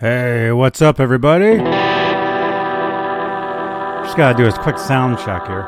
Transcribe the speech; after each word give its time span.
Hey, 0.00 0.52
what's 0.52 0.80
up, 0.80 1.00
everybody? 1.00 1.56
Just 4.04 4.16
gotta 4.16 4.38
do 4.38 4.46
a 4.46 4.52
quick 4.52 4.78
sound 4.78 5.18
check 5.18 5.44
here. 5.48 5.64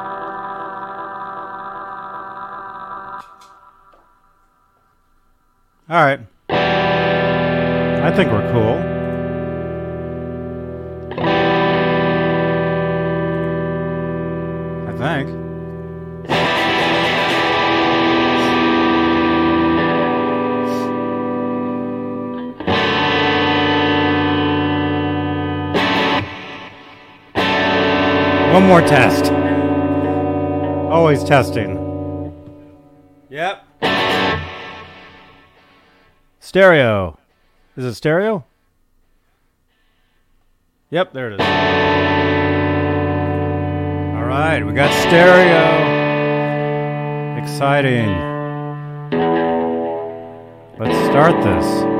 All 5.88 6.04
right. 6.04 6.20
I 6.48 8.12
think 8.14 8.30
we're 8.30 8.48
cool. 8.52 8.89
One 28.60 28.68
more 28.68 28.82
test. 28.82 29.32
Always 30.92 31.24
testing. 31.24 31.78
Yep. 33.30 33.64
Stereo. 36.40 37.18
Is 37.78 37.86
it 37.86 37.94
stereo? 37.94 38.44
Yep, 40.90 41.14
there 41.14 41.30
it 41.30 41.40
is. 41.40 41.46
All 44.14 44.26
right, 44.26 44.62
we 44.62 44.74
got 44.74 44.92
stereo. 45.08 45.64
Exciting. 47.42 48.10
Let's 50.78 50.98
start 51.06 51.42
this. 51.42 51.99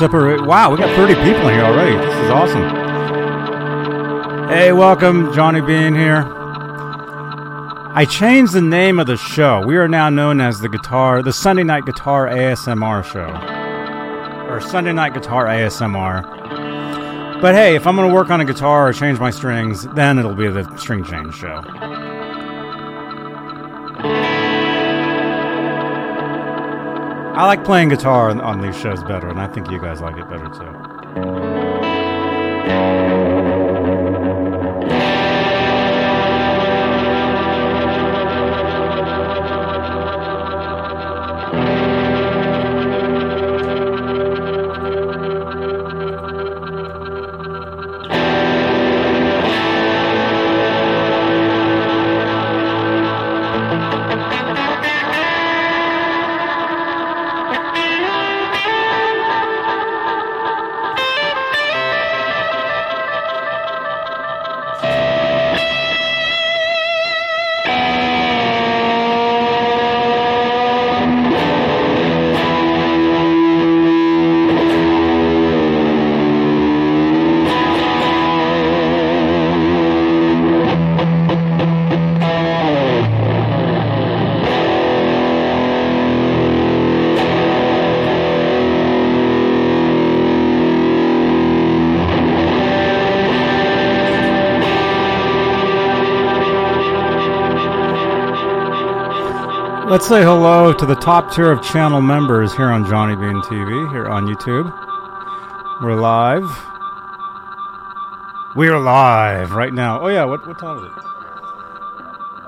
Wow, 0.00 0.70
we 0.70 0.78
got 0.78 0.96
30 0.96 1.14
people 1.16 1.48
in 1.48 1.54
here 1.56 1.64
already. 1.64 1.94
This 1.94 2.14
is 2.24 2.30
awesome. 2.30 2.62
Hey, 4.48 4.72
welcome. 4.72 5.30
Johnny 5.34 5.60
Bean 5.60 5.94
here. 5.94 6.24
I 7.92 8.06
changed 8.08 8.54
the 8.54 8.62
name 8.62 8.98
of 8.98 9.06
the 9.06 9.18
show. 9.18 9.62
We 9.66 9.76
are 9.76 9.88
now 9.88 10.08
known 10.08 10.40
as 10.40 10.60
the 10.60 10.70
Guitar, 10.70 11.22
the 11.22 11.34
Sunday 11.34 11.64
Night 11.64 11.84
Guitar 11.84 12.28
ASMR 12.28 13.04
show. 13.04 13.28
Or 14.50 14.62
Sunday 14.62 14.94
Night 14.94 15.12
Guitar 15.12 15.44
ASMR. 15.44 16.22
But 17.42 17.54
hey, 17.54 17.76
if 17.76 17.86
I'm 17.86 17.94
going 17.94 18.08
to 18.08 18.14
work 18.14 18.30
on 18.30 18.40
a 18.40 18.46
guitar 18.46 18.88
or 18.88 18.94
change 18.94 19.18
my 19.20 19.30
strings, 19.30 19.82
then 19.88 20.18
it'll 20.18 20.34
be 20.34 20.48
the 20.48 20.64
String 20.78 21.04
Change 21.04 21.34
show. 21.34 21.62
I 27.40 27.46
like 27.46 27.64
playing 27.64 27.88
guitar 27.88 28.28
on, 28.28 28.38
on 28.42 28.60
these 28.60 28.76
shows 28.78 29.02
better, 29.02 29.26
and 29.30 29.40
I 29.40 29.46
think 29.46 29.70
you 29.70 29.80
guys 29.80 30.02
like 30.02 30.18
it 30.18 30.28
better 30.28 30.50
too. 30.50 31.59
Let's 99.90 100.06
say 100.06 100.22
hello 100.22 100.72
to 100.72 100.86
the 100.86 100.94
top 100.94 101.34
tier 101.34 101.50
of 101.50 101.64
channel 101.64 102.00
members 102.00 102.54
here 102.54 102.68
on 102.68 102.88
Johnny 102.88 103.16
Bean 103.16 103.42
TV, 103.42 103.90
here 103.90 104.06
on 104.06 104.24
YouTube. 104.24 104.70
We're 105.82 105.96
live. 105.96 106.44
We're 108.54 108.78
live 108.78 109.50
right 109.50 109.72
now. 109.72 110.00
Oh 110.00 110.06
yeah, 110.06 110.22
what 110.22 110.46
what 110.46 110.60
time 110.60 110.78
is 110.78 110.84
it? 110.84 110.92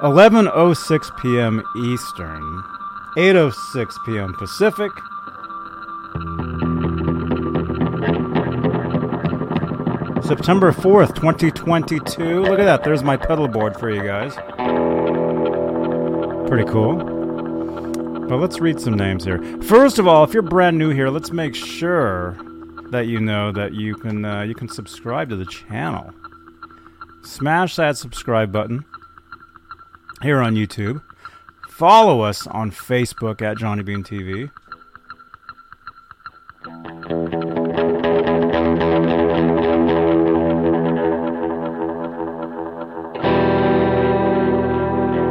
11:06 0.05 1.17
p.m. 1.21 1.65
Eastern, 1.75 2.63
8:06 3.17 4.05
p.m. 4.07 4.35
Pacific. 4.35 4.93
September 10.25 10.71
4th, 10.71 11.17
2022. 11.17 12.43
Look 12.43 12.61
at 12.61 12.67
that. 12.67 12.85
There's 12.85 13.03
my 13.03 13.17
pedal 13.17 13.49
board 13.49 13.77
for 13.77 13.91
you 13.91 14.05
guys. 14.05 14.37
Pretty 16.49 16.71
cool. 16.71 17.12
But 18.33 18.39
let's 18.39 18.61
read 18.61 18.81
some 18.81 18.95
names 18.95 19.27
here. 19.27 19.43
First 19.61 19.99
of 19.99 20.09
all, 20.09 20.25
if 20.25 20.33
you're 20.33 20.43
brand 20.43 20.79
new 20.79 20.89
here, 20.89 21.11
let's 21.11 21.33
make 21.33 21.55
sure 21.55 22.35
that 22.91 23.07
you 23.07 23.21
know 23.21 23.53
that 23.53 23.75
you 23.75 23.95
can 23.95 24.25
uh, 24.25 24.41
you 24.41 24.55
can 24.55 24.71
subscribe 24.71 25.29
to 25.29 25.37
the 25.37 25.45
channel. 25.45 26.11
Smash 27.25 27.77
that 27.77 27.99
subscribe 27.99 28.51
button 28.51 28.87
here 30.23 30.39
on 30.39 30.55
YouTube. 30.55 31.03
Follow 31.69 32.23
us 32.23 32.47
on 32.47 32.71
Facebook 32.71 33.43
at 33.43 33.59
Johnny 33.59 33.83
Bean 33.83 34.03
TV. 34.03 34.51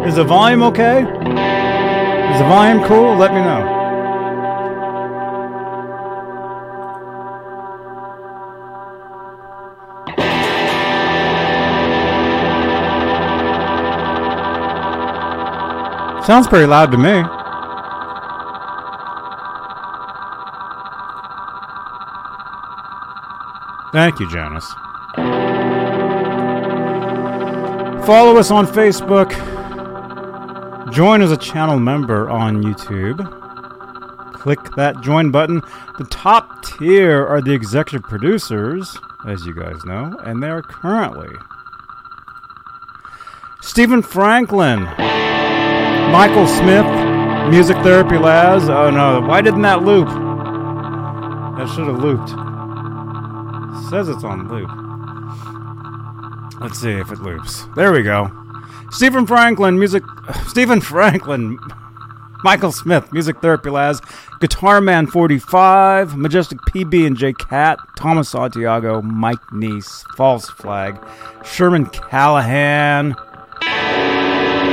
Is 0.07 0.17
the 0.17 0.23
volume 0.23 0.61
okay? 0.61 1.40
Is 2.31 2.37
the 2.37 2.45
volume 2.45 2.81
cool? 2.85 3.17
Let 3.17 3.33
me 3.33 3.41
know. 3.41 3.79
Sounds 16.25 16.47
pretty 16.47 16.67
loud 16.67 16.91
to 16.91 16.97
me. 16.97 17.23
Thank 23.91 24.21
you, 24.21 24.29
Jonas. 24.29 24.71
Follow 28.05 28.37
us 28.37 28.51
on 28.51 28.65
Facebook. 28.67 29.60
Join 30.91 31.21
as 31.21 31.31
a 31.31 31.37
channel 31.37 31.79
member 31.79 32.29
on 32.29 32.61
YouTube. 32.61 33.23
Click 34.33 34.59
that 34.75 34.99
join 35.01 35.31
button. 35.31 35.61
The 35.97 36.03
top 36.09 36.65
tier 36.65 37.25
are 37.25 37.41
the 37.41 37.53
executive 37.53 38.03
producers, 38.03 38.97
as 39.25 39.45
you 39.45 39.53
guys 39.53 39.85
know, 39.85 40.17
and 40.25 40.43
they 40.43 40.49
are 40.49 40.61
currently 40.61 41.33
Stephen 43.61 44.01
Franklin, 44.01 44.83
Michael 46.11 46.45
Smith, 46.45 46.85
Music 47.49 47.77
Therapy 47.77 48.17
Labs. 48.17 48.67
Oh 48.67 48.89
no, 48.89 49.21
why 49.21 49.41
didn't 49.41 49.61
that 49.61 49.83
loop? 49.83 50.07
That 51.57 51.69
should 51.73 51.87
have 51.87 51.99
looped. 51.99 52.31
Says 53.89 54.09
it's 54.09 54.25
on 54.25 54.49
loop. 54.49 54.69
Let's 56.59 56.79
see 56.79 56.91
if 56.91 57.11
it 57.11 57.19
loops. 57.19 57.65
There 57.75 57.93
we 57.93 58.03
go. 58.03 58.29
Stephen 58.89 59.25
Franklin, 59.25 59.79
music. 59.79 60.03
Stephen 60.51 60.81
Franklin, 60.81 61.57
Michael 62.43 62.73
Smith, 62.73 63.13
Music 63.13 63.39
Therapy 63.39 63.69
Labs, 63.69 64.01
Guitar 64.41 64.81
Man 64.81 65.07
45, 65.07 66.17
Majestic 66.17 66.57
PB 66.67 67.07
and 67.07 67.15
J 67.15 67.31
Cat, 67.31 67.79
Thomas 67.97 68.27
Santiago, 68.27 69.01
Mike 69.01 69.39
Neese, 69.53 70.03
False 70.17 70.49
Flag, 70.49 71.01
Sherman 71.45 71.85
Callahan, 71.85 73.15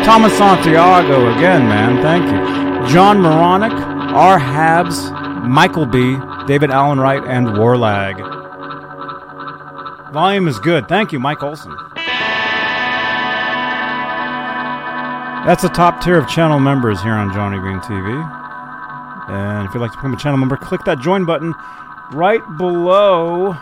Thomas 0.04 0.36
Santiago 0.36 1.32
again, 1.36 1.68
man, 1.68 2.02
thank 2.02 2.24
you. 2.24 2.92
John 2.92 3.20
Moronic, 3.20 3.70
R. 3.70 4.40
Habs, 4.40 5.46
Michael 5.46 5.86
B., 5.86 6.16
David 6.48 6.72
Allen 6.72 6.98
Wright, 6.98 7.22
and 7.24 7.46
Warlag. 7.46 8.16
Volume 10.12 10.48
is 10.48 10.58
good. 10.58 10.88
Thank 10.88 11.12
you, 11.12 11.20
Mike 11.20 11.40
Olson. 11.40 11.76
That's 15.46 15.62
the 15.62 15.68
top 15.68 16.02
tier 16.02 16.18
of 16.18 16.28
channel 16.28 16.60
members 16.60 17.02
here 17.02 17.14
on 17.14 17.32
Johnny 17.32 17.58
Bean 17.58 17.80
TV. 17.80 18.48
And 19.30 19.66
if 19.66 19.74
you'd 19.74 19.80
like 19.80 19.92
to 19.92 19.96
become 19.96 20.14
a 20.14 20.18
channel 20.18 20.38
member, 20.38 20.56
click 20.56 20.84
that 20.84 20.98
join 20.98 21.24
button 21.24 21.54
right 22.12 22.42
below. 22.56 23.56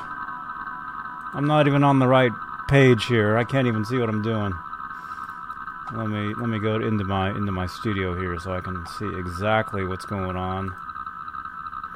I'm 1.35 1.47
not 1.47 1.67
even 1.67 1.85
on 1.85 1.99
the 1.99 2.09
right 2.09 2.33
page 2.69 3.07
here. 3.07 3.37
I 3.37 3.45
can't 3.45 3.67
even 3.67 3.85
see 3.85 3.99
what 3.99 4.09
I'm 4.09 4.23
doing. 4.23 4.53
Let 5.93 6.09
me 6.09 6.35
let 6.35 6.49
me 6.49 6.59
go 6.59 6.77
into 6.77 7.05
my 7.05 7.31
into 7.31 7.53
my 7.53 7.67
studio 7.67 8.19
here 8.19 8.39
so 8.41 8.53
I 8.53 8.61
can 8.61 8.85
see 8.87 9.09
exactly 9.17 9.85
what's 9.85 10.05
going 10.05 10.37
on. 10.37 10.75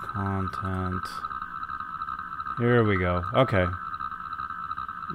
Content. 0.02 1.06
Here 2.58 2.84
we 2.84 2.96
go. 2.98 3.24
Okay. 3.34 3.66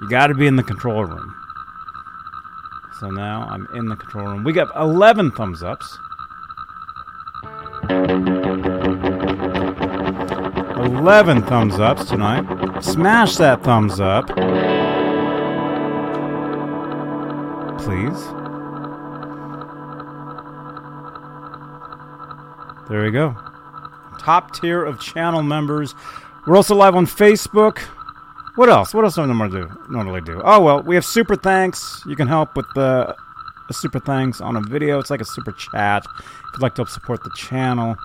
You 0.00 0.08
got 0.10 0.26
to 0.26 0.34
be 0.34 0.46
in 0.46 0.56
the 0.56 0.62
control 0.62 1.04
room. 1.04 1.34
So 2.98 3.10
now 3.10 3.46
I'm 3.50 3.66
in 3.74 3.88
the 3.88 3.96
control 3.96 4.26
room. 4.26 4.42
We 4.42 4.54
got 4.54 4.74
11 4.74 5.32
thumbs 5.32 5.62
ups. 5.62 5.98
11 10.86 11.42
thumbs 11.42 11.78
ups 11.78 12.06
tonight. 12.06 12.82
Smash 12.82 13.36
that 13.36 13.62
thumbs 13.62 14.00
up. 14.00 14.28
Please. 17.78 18.24
There 22.88 23.02
we 23.02 23.10
go. 23.10 23.36
Top 24.18 24.54
tier 24.54 24.82
of 24.82 25.00
channel 25.00 25.42
members. 25.42 25.94
We're 26.46 26.56
also 26.56 26.74
live 26.74 26.94
on 26.94 27.04
Facebook. 27.04 27.82
What 28.56 28.70
else? 28.70 28.94
What 28.94 29.04
else 29.04 29.16
do 29.16 29.20
I 29.20 29.26
normally 29.26 29.50
do? 29.50 29.70
Normally 29.90 30.22
do? 30.22 30.40
Oh 30.42 30.62
well, 30.62 30.82
we 30.82 30.94
have 30.94 31.04
super 31.04 31.36
thanks. 31.36 32.02
You 32.06 32.16
can 32.16 32.26
help 32.26 32.56
with 32.56 32.64
the 32.74 33.14
a 33.68 33.72
super 33.74 34.00
thanks 34.00 34.40
on 34.40 34.56
a 34.56 34.62
video. 34.62 34.98
It's 34.98 35.10
like 35.10 35.20
a 35.20 35.26
super 35.26 35.52
chat. 35.52 36.06
If 36.18 36.24
you'd 36.54 36.62
like 36.62 36.74
to 36.76 36.80
help 36.80 36.88
support 36.88 37.22
the 37.22 37.30
channel, 37.36 37.96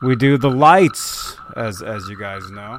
we 0.00 0.14
do 0.14 0.38
the 0.38 0.50
lights, 0.50 1.36
as 1.56 1.82
as 1.82 2.08
you 2.08 2.16
guys 2.16 2.48
know. 2.52 2.78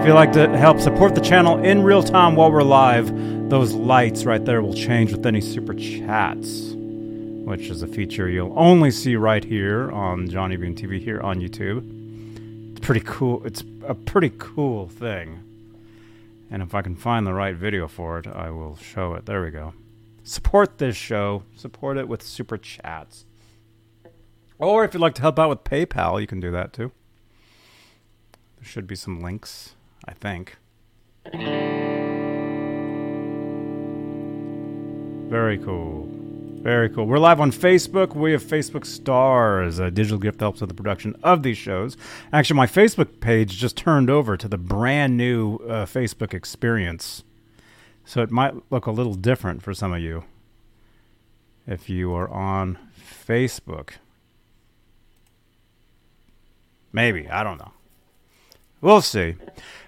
If 0.00 0.06
you'd 0.06 0.12
like 0.12 0.32
to 0.32 0.54
help 0.58 0.78
support 0.78 1.14
the 1.14 1.22
channel 1.22 1.64
in 1.64 1.82
real 1.82 2.02
time 2.02 2.36
while 2.36 2.52
we're 2.52 2.62
live, 2.62 3.08
those 3.48 3.72
lights 3.72 4.26
right 4.26 4.44
there 4.44 4.60
will 4.60 4.74
change 4.74 5.12
with 5.12 5.24
any 5.24 5.40
super 5.40 5.72
chats, 5.72 6.72
which 6.74 7.70
is 7.70 7.82
a 7.82 7.86
feature 7.86 8.28
you'll 8.28 8.52
only 8.54 8.90
see 8.90 9.16
right 9.16 9.42
here 9.42 9.90
on 9.92 10.28
Johnny 10.28 10.56
Bean 10.56 10.74
TV 10.74 11.00
here 11.00 11.22
on 11.22 11.38
YouTube 11.38 12.01
pretty 12.82 13.00
cool. 13.00 13.42
It's 13.46 13.64
a 13.86 13.94
pretty 13.94 14.32
cool 14.36 14.88
thing. 14.88 15.42
And 16.50 16.62
if 16.62 16.74
I 16.74 16.82
can 16.82 16.96
find 16.96 17.26
the 17.26 17.32
right 17.32 17.56
video 17.56 17.88
for 17.88 18.18
it, 18.18 18.26
I 18.26 18.50
will 18.50 18.76
show 18.76 19.14
it. 19.14 19.24
There 19.24 19.42
we 19.42 19.50
go. 19.50 19.72
Support 20.22 20.76
this 20.76 20.96
show. 20.96 21.44
Support 21.56 21.96
it 21.96 22.08
with 22.08 22.22
super 22.22 22.58
chats. 22.58 23.24
Or 24.58 24.84
if 24.84 24.92
you'd 24.92 25.00
like 25.00 25.14
to 25.14 25.22
help 25.22 25.38
out 25.38 25.48
with 25.48 25.64
PayPal, 25.64 26.20
you 26.20 26.26
can 26.26 26.40
do 26.40 26.50
that 26.50 26.74
too. 26.74 26.92
There 28.56 28.64
should 28.64 28.86
be 28.86 28.96
some 28.96 29.20
links, 29.20 29.74
I 30.04 30.12
think. 30.12 30.58
Very 35.30 35.58
cool. 35.58 36.21
Very 36.62 36.88
cool. 36.90 37.06
We're 37.06 37.18
live 37.18 37.40
on 37.40 37.50
Facebook. 37.50 38.14
We 38.14 38.30
have 38.30 38.42
Facebook 38.44 38.86
Stars, 38.86 39.80
a 39.80 39.90
digital 39.90 40.16
gift 40.16 40.38
helps 40.38 40.60
with 40.60 40.68
the 40.68 40.76
production 40.76 41.16
of 41.24 41.42
these 41.42 41.58
shows. 41.58 41.96
Actually, 42.32 42.56
my 42.56 42.68
Facebook 42.68 43.18
page 43.18 43.58
just 43.58 43.76
turned 43.76 44.08
over 44.08 44.36
to 44.36 44.46
the 44.46 44.58
brand 44.58 45.16
new 45.16 45.56
uh, 45.56 45.86
Facebook 45.86 46.32
experience. 46.32 47.24
So 48.04 48.22
it 48.22 48.30
might 48.30 48.54
look 48.70 48.86
a 48.86 48.92
little 48.92 49.14
different 49.14 49.60
for 49.60 49.74
some 49.74 49.92
of 49.92 50.00
you 50.00 50.22
if 51.66 51.90
you 51.90 52.14
are 52.14 52.28
on 52.28 52.78
Facebook. 52.96 53.94
Maybe. 56.92 57.28
I 57.28 57.42
don't 57.42 57.58
know. 57.58 57.72
We'll 58.80 59.02
see. 59.02 59.34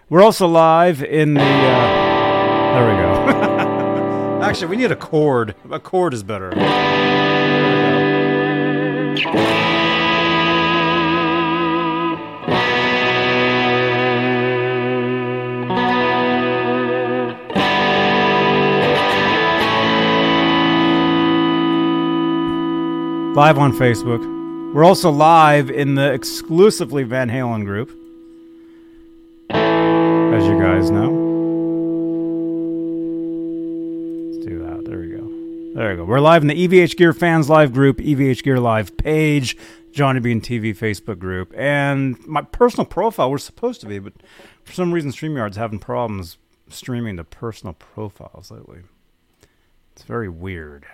We're 0.09 0.23
also 0.23 0.49
live 0.49 1.05
in 1.05 1.35
the. 1.35 1.41
Uh, 1.41 2.75
there 2.75 2.91
we 2.91 3.01
go. 3.01 3.51
Actually, 4.55 4.69
we 4.69 4.77
need 4.77 4.93
a 4.93 4.95
chord. 4.95 5.57
A 5.69 5.81
chord 5.81 6.15
is 6.15 6.23
better. 6.23 6.51
Live 23.35 23.59
on 23.59 23.73
Facebook. 23.73 24.23
We're 24.73 24.85
also 24.85 25.11
live 25.11 25.69
in 25.69 25.97
the 25.97 26.13
exclusively 26.13 27.03
Van 27.03 27.29
Halen 27.29 27.65
group, 27.65 27.91
as 29.51 30.47
you 30.47 30.61
guys 30.61 30.93
know. 30.93 31.24
There 35.75 35.91
you 35.91 35.97
go. 35.97 36.05
We're 36.05 36.21
live 36.21 36.43
in 36.43 36.47
the 36.47 36.69
EVH 36.69 36.97
Gear 36.97 37.13
Fans 37.13 37.51
Live 37.51 37.73
group, 37.73 37.99
EVH 37.99 38.45
Gear 38.45 38.61
Live 38.61 38.97
page, 38.97 39.57
Johnny 39.91 40.21
Bean 40.21 40.41
TV 40.41 40.67
Facebook 40.67 41.19
group, 41.19 41.53
and 41.57 42.17
my 42.29 42.43
personal 42.43 42.87
profile. 42.87 43.29
We're 43.29 43.39
supposed 43.39 43.81
to 43.81 43.89
be, 43.89 43.99
but 43.99 44.13
for 44.63 44.73
some 44.73 44.93
reason, 44.93 45.11
StreamYard's 45.11 45.57
having 45.57 45.81
problems 45.81 46.39
streaming 46.69 47.17
the 47.17 47.25
personal 47.25 47.73
profiles 47.73 48.53
lately. 48.53 48.83
It's 49.97 50.05
very 50.05 50.29
weird. 50.29 50.85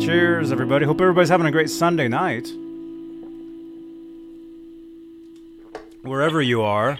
Cheers, 0.00 0.50
everybody. 0.50 0.86
Hope 0.86 1.02
everybody's 1.02 1.28
having 1.28 1.46
a 1.46 1.52
great 1.52 1.68
Sunday 1.68 2.08
night. 2.08 2.48
Wherever 6.00 6.40
you 6.40 6.62
are. 6.62 6.96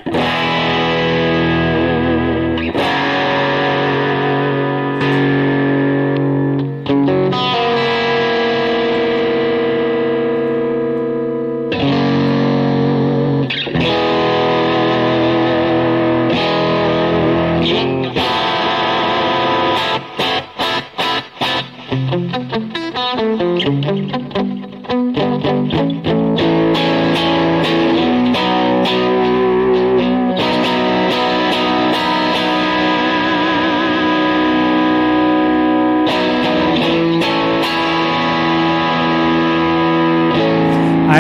I 23.65 23.67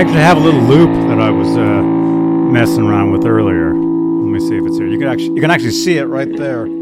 actually 0.00 0.16
have 0.16 0.36
a 0.36 0.40
little 0.40 0.60
loop 0.60 0.90
that 1.08 1.18
I 1.18 1.30
was 1.30 1.56
uh, 1.56 1.62
messing 1.62 2.84
around 2.84 3.12
with 3.12 3.24
earlier. 3.24 3.72
Let 3.72 4.30
me 4.30 4.40
see 4.40 4.58
if 4.58 4.66
it's 4.66 4.76
here. 4.76 4.86
You 4.86 4.98
can 4.98 5.08
actually 5.08 5.34
you 5.34 5.40
can 5.40 5.50
actually 5.50 5.70
see 5.70 5.96
it 5.96 6.04
right 6.04 6.28
there. 6.36 6.66
Let's 6.66 6.74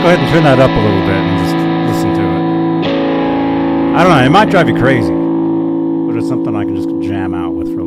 go 0.00 0.06
ahead 0.06 0.18
and 0.18 0.28
turn 0.32 0.42
that 0.42 0.58
up 0.58 0.70
a 0.70 0.74
little 0.74 1.02
bit 1.02 1.14
and 1.14 1.38
just. 1.38 1.59
I 3.92 4.04
don't 4.04 4.16
know. 4.16 4.24
It 4.24 4.30
might 4.30 4.48
drive 4.50 4.68
you 4.68 4.76
crazy, 4.78 5.10
but 5.10 6.16
it's 6.16 6.28
something 6.28 6.54
I 6.54 6.64
can 6.64 6.76
just 6.76 6.88
jam 7.00 7.34
out 7.34 7.54
with 7.54 7.74
for 7.74 7.79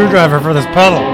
screwdriver 0.00 0.40
for 0.40 0.54
this 0.54 0.64
pedal. 0.68 1.09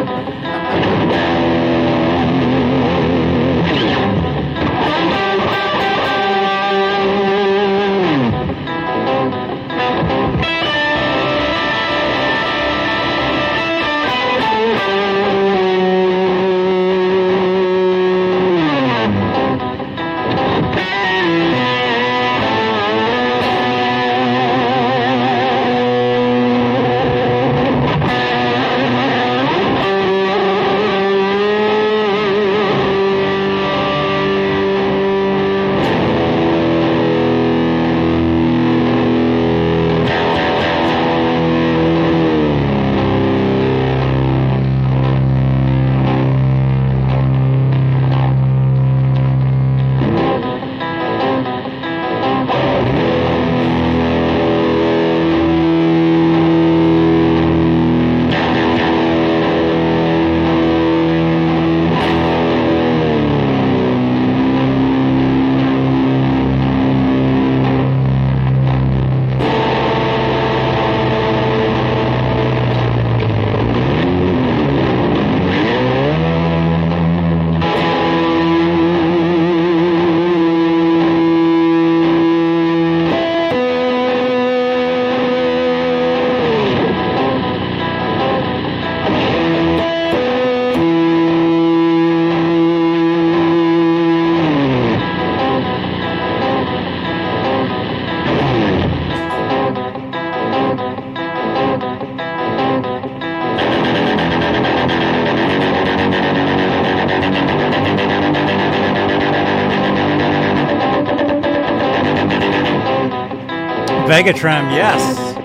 Vegatram, 114.27 114.73
yes. 114.73 115.37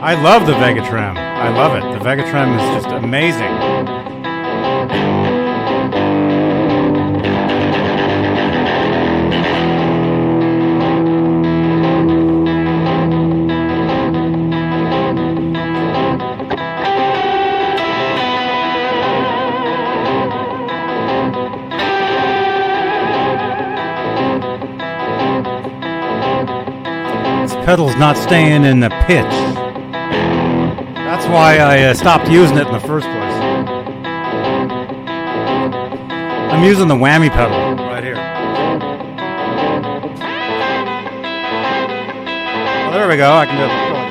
I 0.00 0.14
love 0.14 0.46
the 0.46 0.52
Vegatram. 0.52 1.16
I 1.16 1.48
love 1.48 1.74
it. 1.74 1.98
The 1.98 2.04
Vegatram 2.04 2.56
is 2.56 2.84
just 2.84 2.94
amazing. 2.94 4.01
Pedal's 27.64 27.96
not 27.96 28.16
staying 28.16 28.64
in 28.64 28.80
the 28.80 28.90
pitch. 29.06 29.24
That's 30.94 31.26
why 31.26 31.58
I 31.58 31.82
uh, 31.84 31.94
stopped 31.94 32.28
using 32.28 32.58
it 32.58 32.66
in 32.66 32.72
the 32.72 32.80
first 32.80 33.06
place. 33.06 33.34
I'm 36.52 36.64
using 36.64 36.88
the 36.88 36.94
whammy 36.94 37.30
pedal 37.30 37.76
right 37.86 38.02
here. 38.02 38.16
There 42.92 43.08
we 43.08 43.16
go. 43.16 43.32
I 43.32 43.46
can 43.46 43.56
do 43.56 43.96
it. 43.98 44.01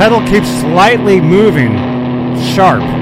Pedal 0.00 0.26
keeps 0.26 0.48
slightly 0.62 1.20
moving 1.20 1.74
sharp. 2.54 2.99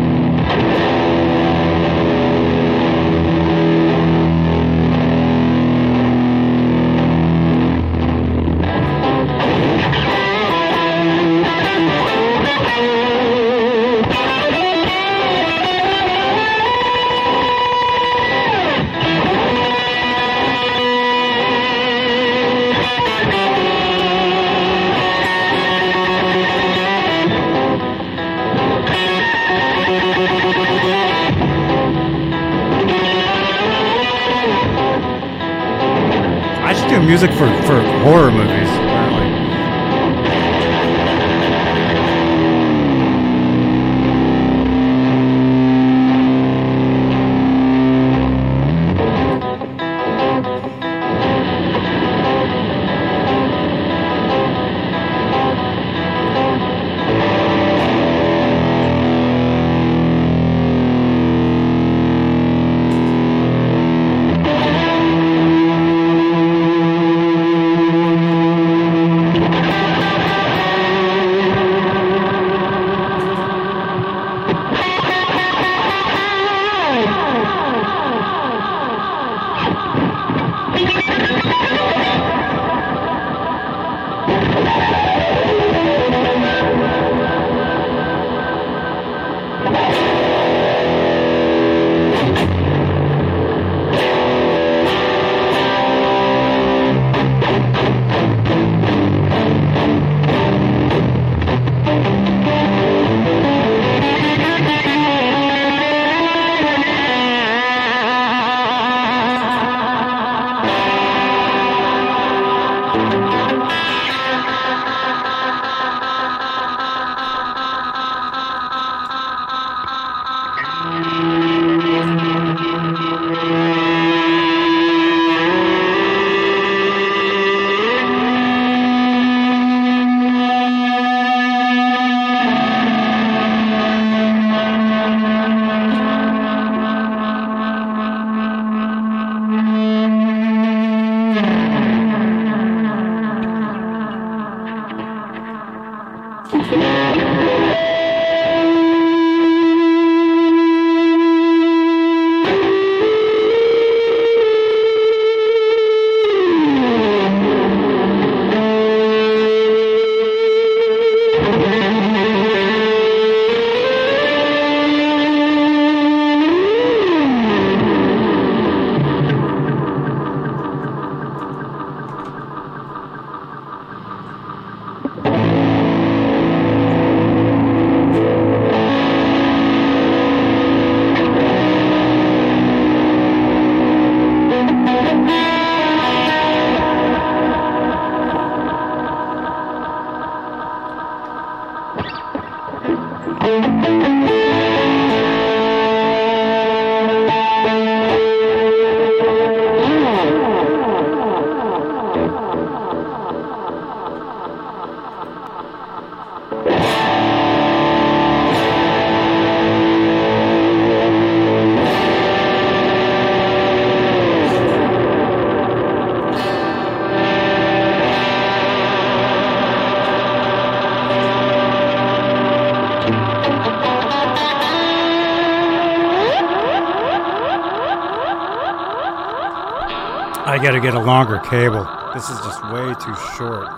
Get 230.91 230.95
a 230.95 231.05
longer 231.05 231.39
cable. 231.41 231.87
This 232.15 232.31
is 232.31 232.39
just 232.41 232.65
way 232.73 232.95
too 232.95 233.15
short. 233.37 233.69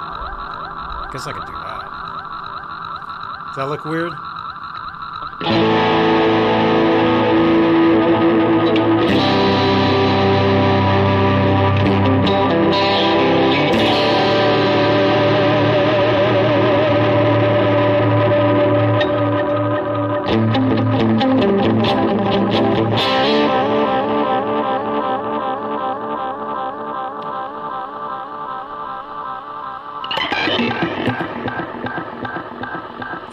Guess 1.10 1.26
I 1.26 1.32
could 1.32 1.44
do 1.44 1.52
that. 1.52 1.82
Does 3.48 3.56
that 3.56 3.66
look 3.68 3.84
weird? 3.84 4.12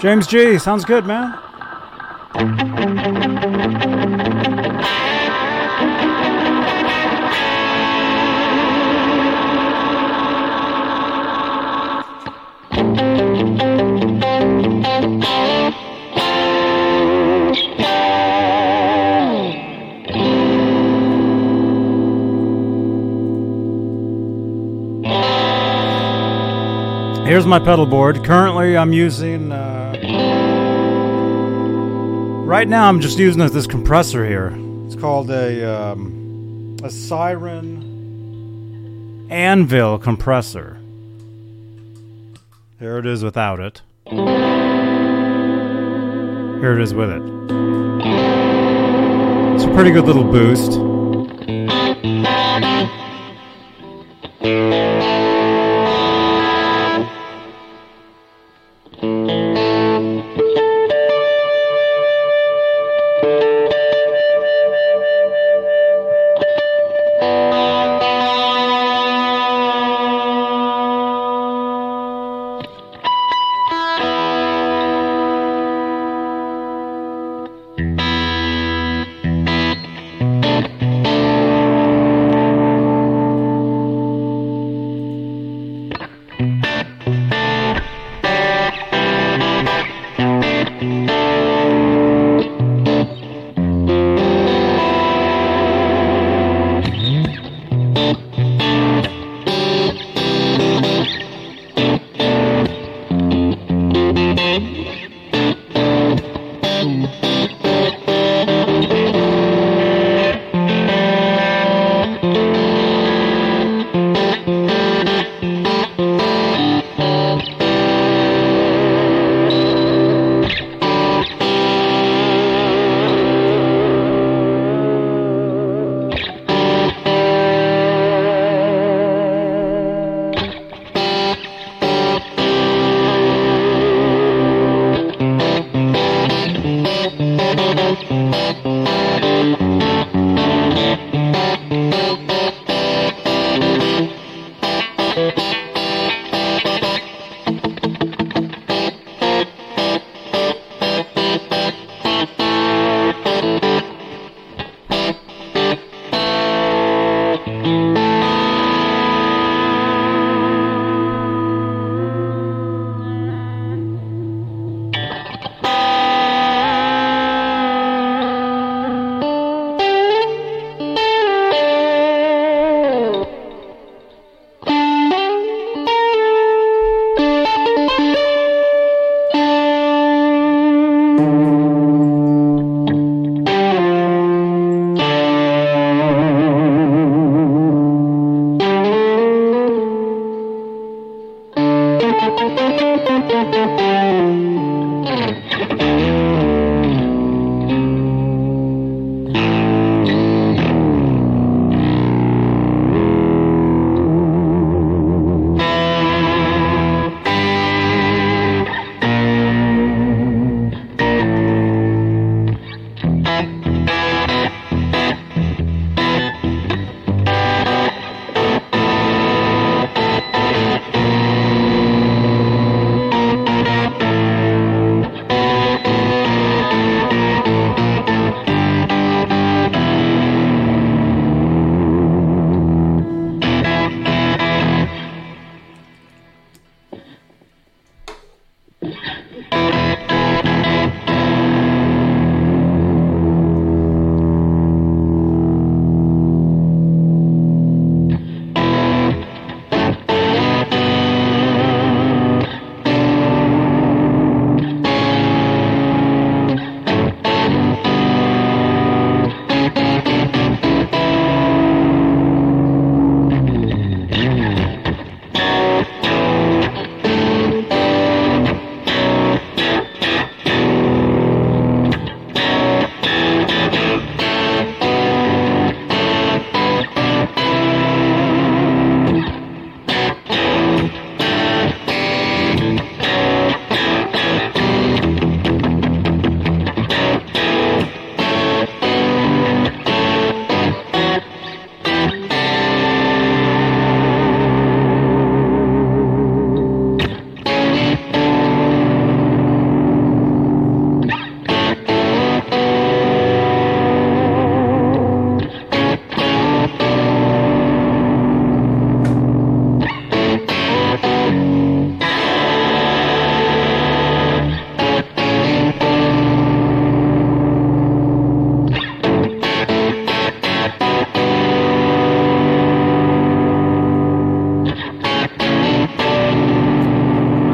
James 0.08 0.26
G, 0.26 0.58
sounds 0.58 0.86
good, 0.86 1.06
man. 1.06 1.38
Here's 27.28 27.46
my 27.46 27.60
pedal 27.60 27.86
board. 27.86 28.24
Currently, 28.24 28.78
I'm 28.78 28.94
using. 28.94 29.52
Uh, 29.52 29.77
right 32.48 32.68
now, 32.68 32.88
I'm 32.88 33.02
just 33.02 33.20
using 33.20 33.46
this 33.46 33.68
compressor 33.68 34.26
here. 34.26 34.54
It's 34.86 34.96
called 34.96 35.30
a 35.30 35.70
um, 35.70 36.78
a 36.82 36.90
Siren 36.90 37.84
Anvil 39.30 40.00
compressor. 40.00 40.80
Here 42.80 42.98
it 42.98 43.06
is 43.06 43.22
without 43.24 43.60
it. 43.60 43.82
Here 44.10 44.24
it 46.74 46.82
is 46.82 46.94
with 46.94 47.10
it. 47.10 47.22
It's 49.56 49.66
a 49.66 49.74
pretty 49.74 49.92
good 49.92 50.06
little 50.06 50.24
boost. 50.24 50.87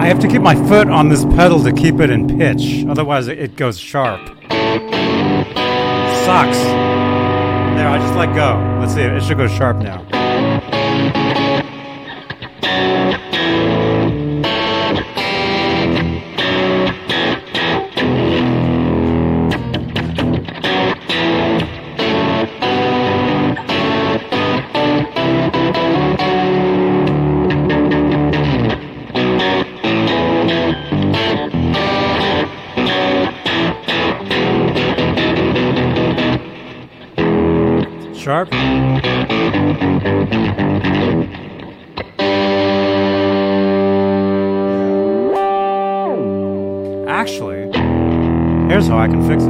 I 0.04 0.08
have 0.08 0.20
to 0.20 0.28
keep 0.28 0.42
my 0.42 0.54
foot 0.68 0.90
on 0.90 1.08
this 1.08 1.24
pedal 1.24 1.64
to 1.64 1.72
keep 1.72 2.02
it 2.02 2.10
in 2.10 2.38
pitch, 2.38 2.86
otherwise 2.90 3.30
it- 3.30 3.56
goes 3.56 3.80
sharp. 3.80 4.20
Sucks. 6.26 6.58
There, 7.78 7.88
I 7.88 7.98
just 8.02 8.14
let 8.16 8.36
go. 8.36 8.78
Let's 8.82 8.96
see, 8.96 9.02
it 9.02 9.24
should 9.24 9.38
go 9.38 9.48
sharp 9.48 9.78
now. 9.78 10.04
I 49.04 49.08
can 49.08 49.22
fix 49.28 49.44
it. 49.44 49.50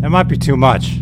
That 0.00 0.10
might 0.10 0.24
be 0.24 0.36
too 0.36 0.56
much. 0.56 0.98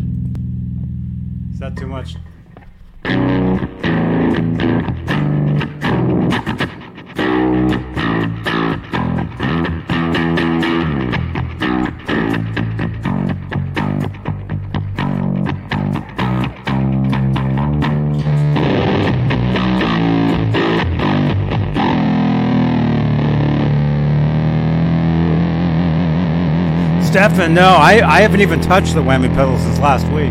Stefan, 27.18 27.52
no, 27.52 27.66
I, 27.66 27.94
I 28.08 28.20
haven't 28.20 28.42
even 28.42 28.60
touched 28.60 28.94
the 28.94 29.02
whammy 29.02 29.28
pedal 29.34 29.58
since 29.58 29.80
last 29.80 30.06
week. 30.12 30.30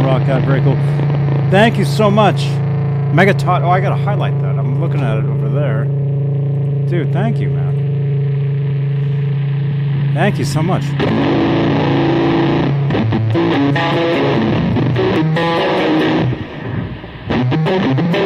Rock 0.00 0.28
out. 0.28 0.42
Very 0.42 0.60
cool. 0.62 0.76
Thank 1.50 1.76
you 1.76 1.84
so 1.84 2.10
much. 2.10 2.44
Megatot. 3.12 3.62
Oh, 3.62 3.70
I 3.70 3.80
gotta 3.80 4.02
highlight 4.02 4.40
that. 4.40 4.58
I'm 4.58 4.80
looking 4.80 5.00
at 5.00 5.18
it 5.18 5.24
over 5.24 5.48
there. 5.48 5.84
Dude, 6.88 7.12
thank 7.12 7.38
you, 7.38 7.50
man. 7.50 7.72
Thank 10.14 10.38
you 10.38 10.44
so 10.44 10.62
much. 10.62 10.84
You 18.12 18.21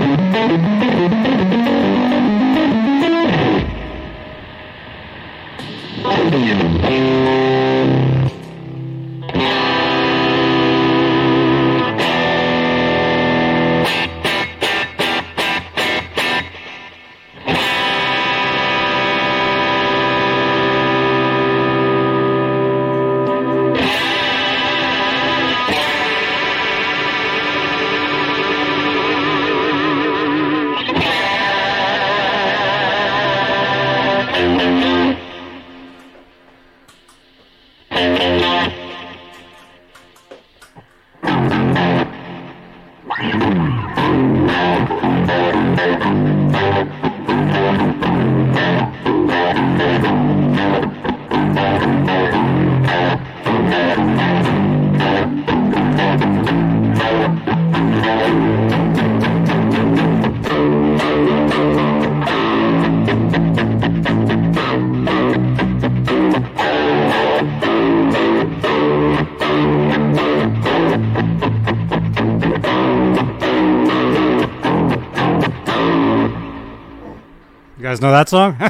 guys 77.96 78.02
know 78.02 78.12
that 78.12 78.28
song? 78.28 78.56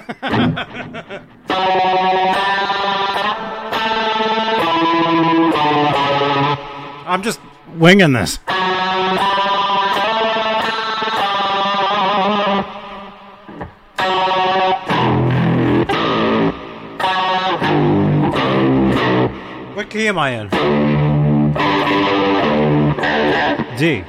I'm 7.07 7.23
just 7.23 7.41
winging 7.77 8.13
this. 8.13 8.39
What 19.75 19.91
key 19.91 20.09
am 20.09 20.19
I 20.19 20.31
in? 20.31 20.49
D. 23.79 24.05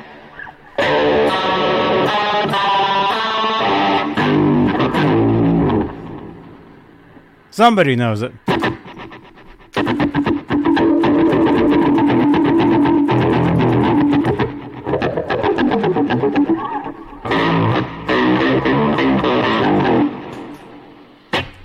Somebody 7.58 7.96
knows 7.96 8.22
it. 8.22 8.32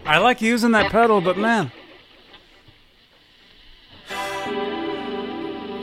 I 0.06 0.16
like 0.16 0.40
using 0.40 0.70
that 0.70 0.90
pedal, 0.90 1.20
but 1.20 1.36
man. 1.36 1.70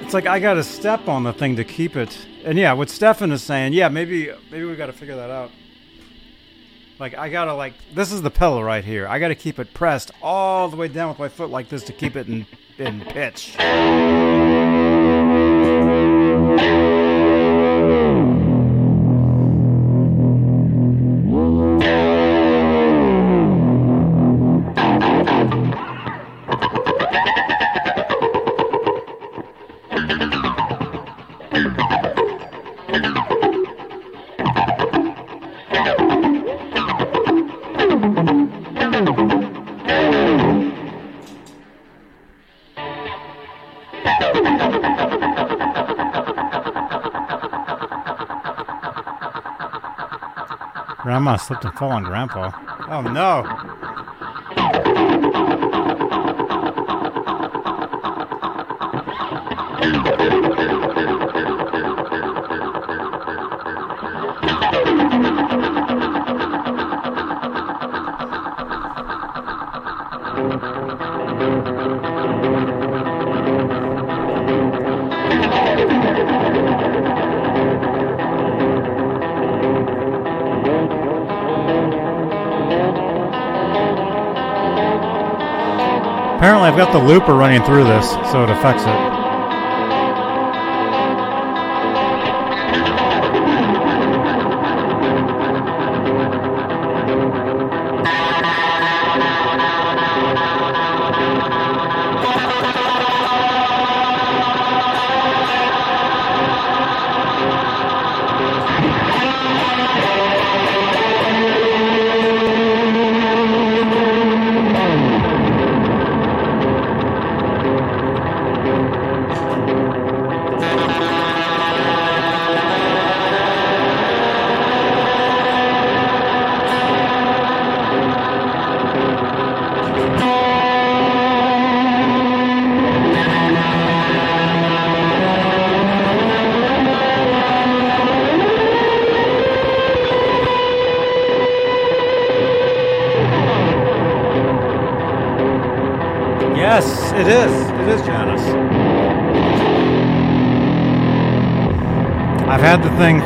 It's 0.01 0.15
like 0.15 0.25
I 0.25 0.39
gotta 0.39 0.63
step 0.63 1.07
on 1.07 1.21
the 1.21 1.33
thing 1.33 1.55
to 1.57 1.63
keep 1.63 1.95
it 1.95 2.25
And 2.43 2.57
yeah, 2.57 2.73
what 2.73 2.89
Stefan 2.89 3.31
is 3.31 3.43
saying, 3.43 3.73
yeah, 3.73 3.89
maybe 3.89 4.31
maybe 4.49 4.65
we 4.65 4.75
got 4.75 4.87
to 4.87 4.93
figure 4.93 5.15
that 5.17 5.29
out. 5.29 5.51
Like 6.99 7.17
I 7.17 7.29
gotta 7.29 7.53
like 7.53 7.73
this 7.93 8.11
is 8.11 8.21
the 8.21 8.29
pedal 8.29 8.63
right 8.63 8.83
here. 8.83 9.07
I 9.07 9.19
gotta 9.19 9.35
keep 9.35 9.57
it 9.57 9.73
pressed 9.73 10.11
all 10.21 10.67
the 10.67 10.75
way 10.75 10.89
down 10.89 11.09
with 11.09 11.19
my 11.19 11.29
foot 11.29 11.49
like 11.49 11.69
this 11.69 11.83
to 11.85 11.93
keep 11.93 12.15
it 12.15 12.27
in 12.27 12.45
in 12.77 13.01
pitch. 13.01 13.55
Slipped 51.39 51.65
and 51.65 51.73
fell 51.73 51.91
on 51.91 52.03
Grandpa. 52.03 52.51
Oh 52.89 53.01
no! 53.01 53.68
Got 86.79 86.93
the 86.93 86.97
looper 86.97 87.33
running 87.33 87.61
through 87.63 87.83
this, 87.83 88.09
so 88.31 88.41
it 88.41 88.49
affects 88.49 88.83
it. 88.83 89.08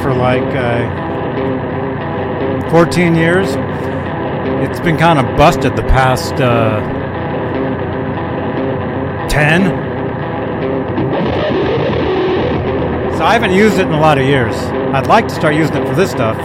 For 0.03 0.13
like 0.13 0.43
uh, 0.53 1.09
14 2.69 3.15
years. 3.15 3.55
It's 4.69 4.81
been 4.81 4.97
kind 4.97 5.17
of 5.17 5.37
busted 5.37 5.77
the 5.77 5.83
past 5.83 6.33
uh, 6.33 6.81
10. 9.29 9.63
So 13.17 13.23
I 13.23 13.31
haven't 13.33 13.53
used 13.53 13.79
it 13.79 13.87
in 13.87 13.93
a 13.93 13.99
lot 13.99 14.17
of 14.17 14.25
years. 14.25 14.53
I'd 14.93 15.07
like 15.07 15.29
to 15.29 15.33
start 15.33 15.55
using 15.55 15.77
it 15.77 15.87
for 15.87 15.95
this 15.95 16.11
stuff. 16.11 16.37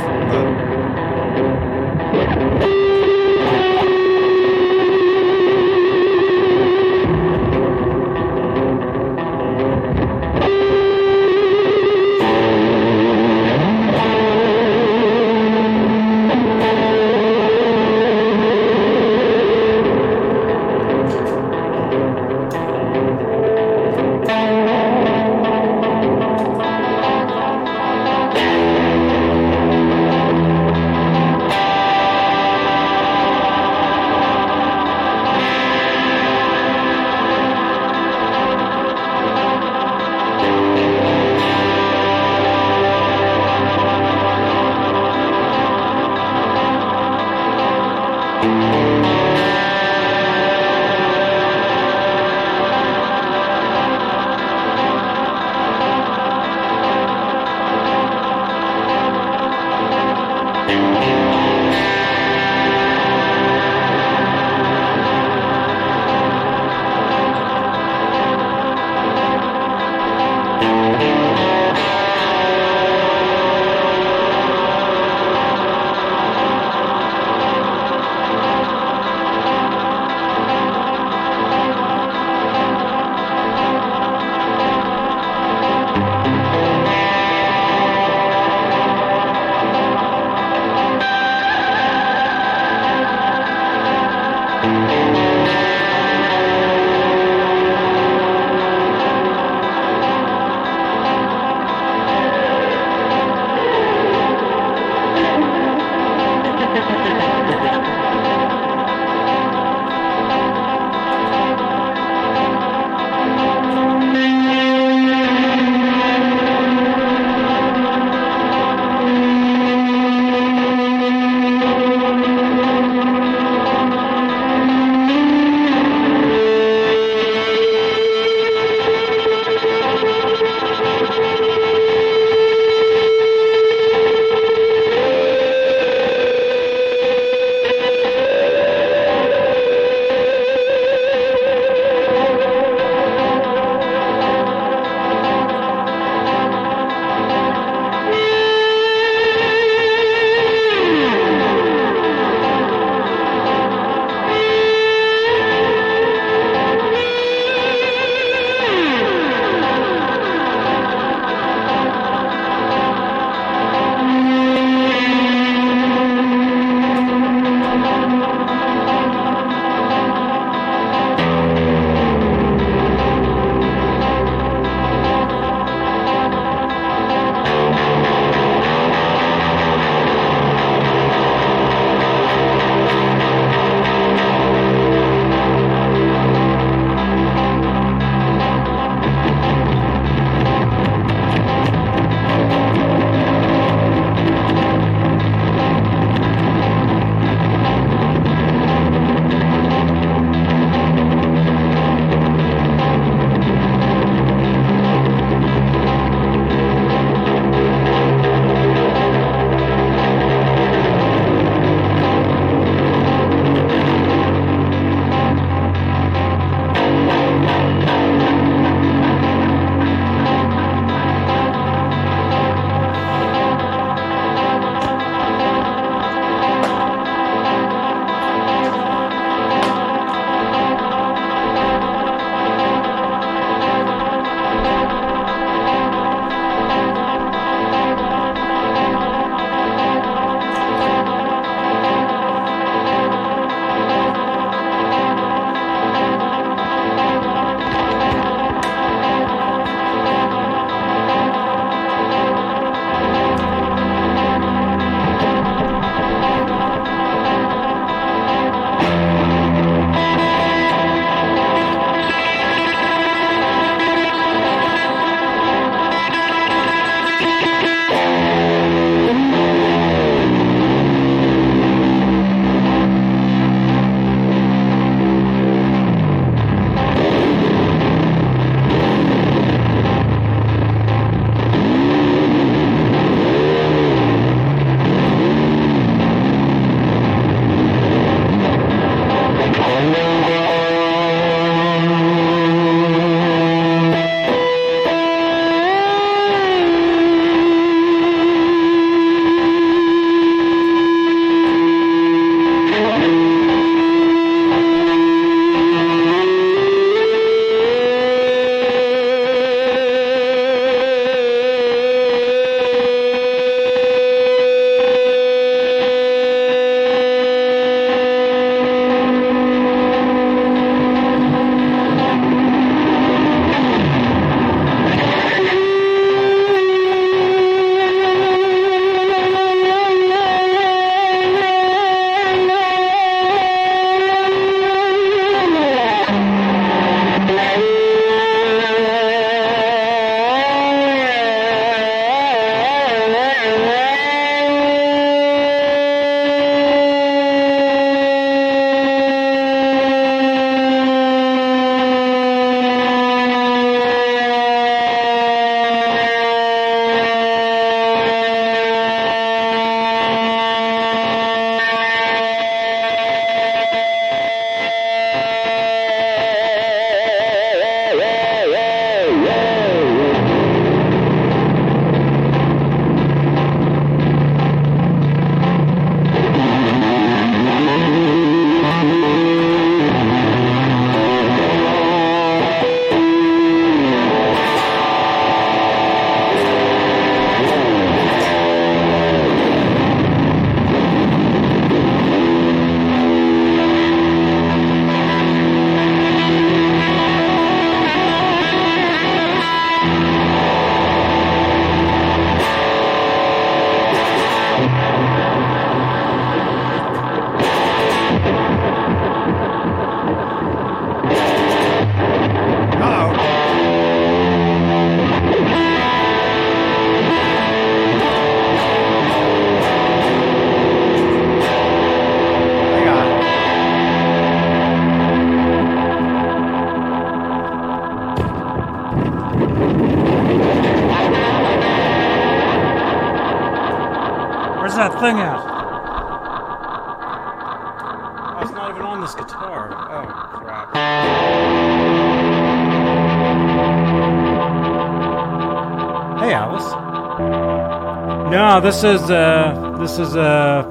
This 448.68 448.84
is 448.84 449.10
uh, 449.10 449.78
this 449.80 449.98
is 449.98 450.14
a 450.14 450.62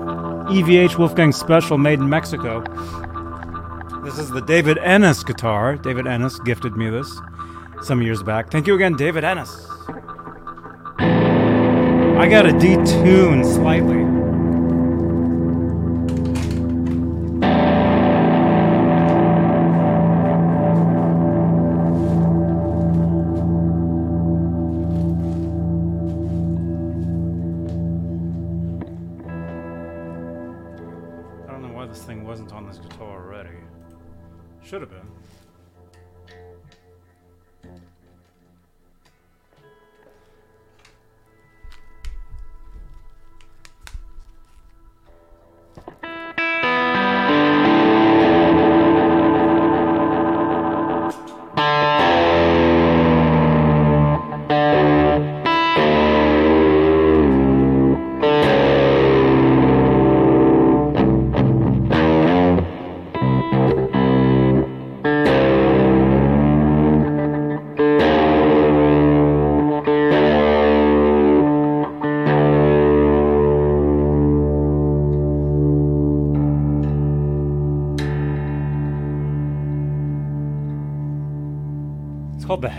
EVH 0.52 1.00
Wolfgang 1.00 1.32
Special 1.32 1.80
made 1.80 1.98
in 1.98 2.08
Mexico. 2.08 2.62
This 4.04 4.20
is 4.20 4.30
the 4.30 4.42
David 4.42 4.78
Ennis 4.78 5.24
guitar. 5.24 5.78
David 5.78 6.06
Ennis 6.06 6.40
gifted 6.42 6.78
me 6.78 6.92
this 6.92 7.20
some 7.82 8.04
years 8.04 8.22
back. 8.22 8.52
Thank 8.52 8.68
you 8.68 8.76
again, 8.76 8.94
David 8.94 9.24
Ennis. 9.24 9.68
I 11.00 12.28
got 12.30 12.44
to 12.44 12.52
detune 12.52 13.44
slightly. 13.44 14.17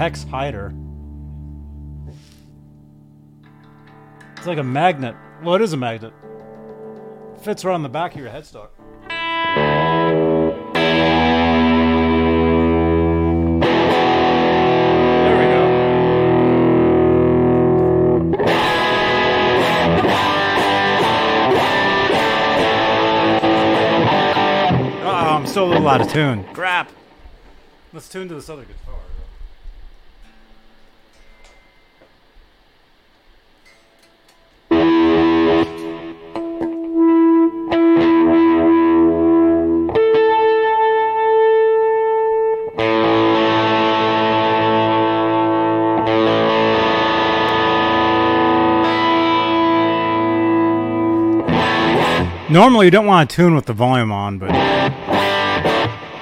Hex 0.09 0.23
Hider. 0.25 0.73
It's 4.39 4.47
like 4.47 4.57
a 4.57 4.63
magnet. 4.63 5.15
Well, 5.43 5.55
it 5.57 5.61
is 5.61 5.75
a 5.75 5.77
magnet. 5.77 6.15
Fits 7.43 7.63
right 7.63 7.75
the 7.83 7.91
back 7.91 8.15
of 8.15 8.21
your 8.23 8.31
headstock. 8.31 8.71
There 15.25 15.37
we 15.37 15.45
go. 15.53 15.65
I'm 25.05 25.47
still 25.47 25.67
a 25.67 25.69
little 25.69 25.87
out 25.87 26.01
of 26.01 26.11
tune. 26.11 26.45
Crap. 26.55 26.91
Let's 27.93 28.09
tune 28.09 28.29
to 28.29 28.35
this 28.35 28.49
other 28.49 28.65
guitar. 28.65 28.88
Normally, 52.59 52.87
you 52.87 52.91
don't 52.91 53.07
want 53.07 53.31
to 53.31 53.37
tune 53.37 53.55
with 53.55 53.67
the 53.67 53.73
volume 53.73 54.11
on, 54.11 54.41
but 54.41 54.49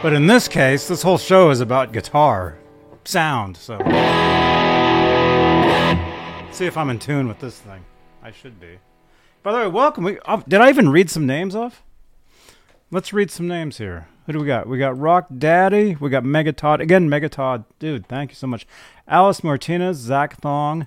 but 0.03 0.13
in 0.13 0.27
this 0.27 0.49
case, 0.49 0.87
this 0.87 1.01
whole 1.01 1.17
show 1.17 1.49
is 1.49 1.61
about 1.61 1.95
guitar 1.95 2.59
sound. 3.07 3.57
So, 3.57 3.79
see 6.53 6.67
if 6.67 6.77
I'm 6.77 6.91
in 6.91 6.99
tune 6.99 7.27
with 7.27 7.41
this 7.41 7.59
thing. 7.61 7.83
I 8.23 8.33
should 8.33 8.61
be. 8.61 8.79
By 9.43 9.53
the 9.53 9.59
way, 9.61 9.69
welcome. 9.69 10.05
We, 10.05 10.19
oh, 10.29 10.45
did 10.47 10.61
I 10.61 10.69
even 10.69 10.91
read 10.91 11.09
some 11.09 11.25
names 11.25 11.57
off? 11.57 11.83
Let's 12.91 13.15
read 13.15 13.31
some 13.31 13.49
names 13.49 13.79
here. 13.79 14.07
Who 14.27 14.35
do 14.35 14.41
we 14.41 14.47
got? 14.47 14.69
We 14.69 14.77
got 14.77 14.99
Rock 14.99 15.29
Daddy. 15.39 15.95
We 15.99 16.11
got 16.11 16.25
Megatod. 16.25 16.81
Again, 16.81 17.09
Megatod. 17.09 17.65
Dude, 17.79 18.09
thank 18.09 18.33
you 18.33 18.37
so 18.37 18.47
much. 18.47 18.67
Alice 19.09 19.43
Martinez, 19.43 19.97
Zach 19.97 20.39
Thong, 20.43 20.87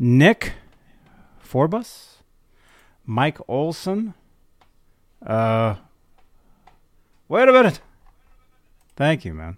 Nick 0.00 0.54
Forbus, 1.40 2.16
Mike 3.06 3.38
Olson. 3.46 4.14
Uh, 5.24 5.76
wait 7.28 7.48
a 7.48 7.52
minute. 7.52 7.80
Thank 8.96 9.24
you, 9.24 9.34
man. 9.34 9.56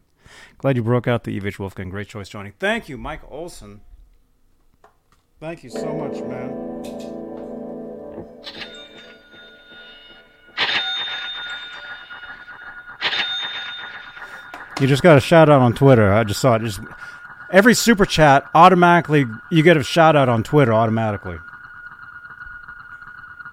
Glad 0.58 0.76
you 0.76 0.82
broke 0.82 1.08
out 1.08 1.24
the 1.24 1.38
EVH 1.40 1.58
Wolfgang. 1.58 1.90
Great 1.90 2.08
choice, 2.08 2.28
Johnny. 2.28 2.52
Thank 2.58 2.88
you, 2.88 2.98
Mike 2.98 3.22
Olson. 3.30 3.80
Thank 5.40 5.64
you 5.64 5.70
so 5.70 5.92
much, 5.94 6.20
man. 6.22 6.70
You 14.80 14.86
just 14.86 15.02
got 15.02 15.18
a 15.18 15.20
shout 15.20 15.50
out 15.50 15.60
on 15.60 15.74
Twitter. 15.74 16.10
I 16.12 16.24
just 16.24 16.40
saw 16.40 16.54
it. 16.54 16.62
Just 16.62 16.80
every 17.52 17.74
super 17.74 18.06
chat 18.06 18.44
automatically 18.54 19.26
you 19.50 19.62
get 19.62 19.76
a 19.76 19.82
shout 19.82 20.16
out 20.16 20.28
on 20.30 20.42
Twitter 20.42 20.72
automatically. 20.72 21.36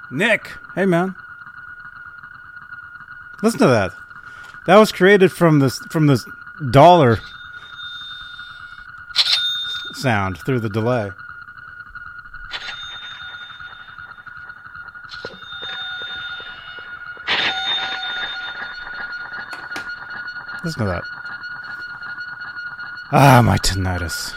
Nick, 0.10 0.53
hey 0.76 0.86
man. 0.86 1.16
Listen 3.44 3.60
to 3.60 3.68
that. 3.68 3.94
That 4.66 4.78
was 4.78 4.92
created 4.92 5.32
from 5.32 5.60
this 5.60 5.80
from 5.90 6.08
this 6.08 6.26
dollar 6.72 7.20
sound 9.94 10.38
through 10.40 10.60
the 10.60 10.70
delay. 10.70 11.12
Listen 20.64 20.82
to 20.82 20.88
that. 20.88 21.04
Ah, 23.14 23.42
my 23.42 23.58
tinnitus. 23.60 24.34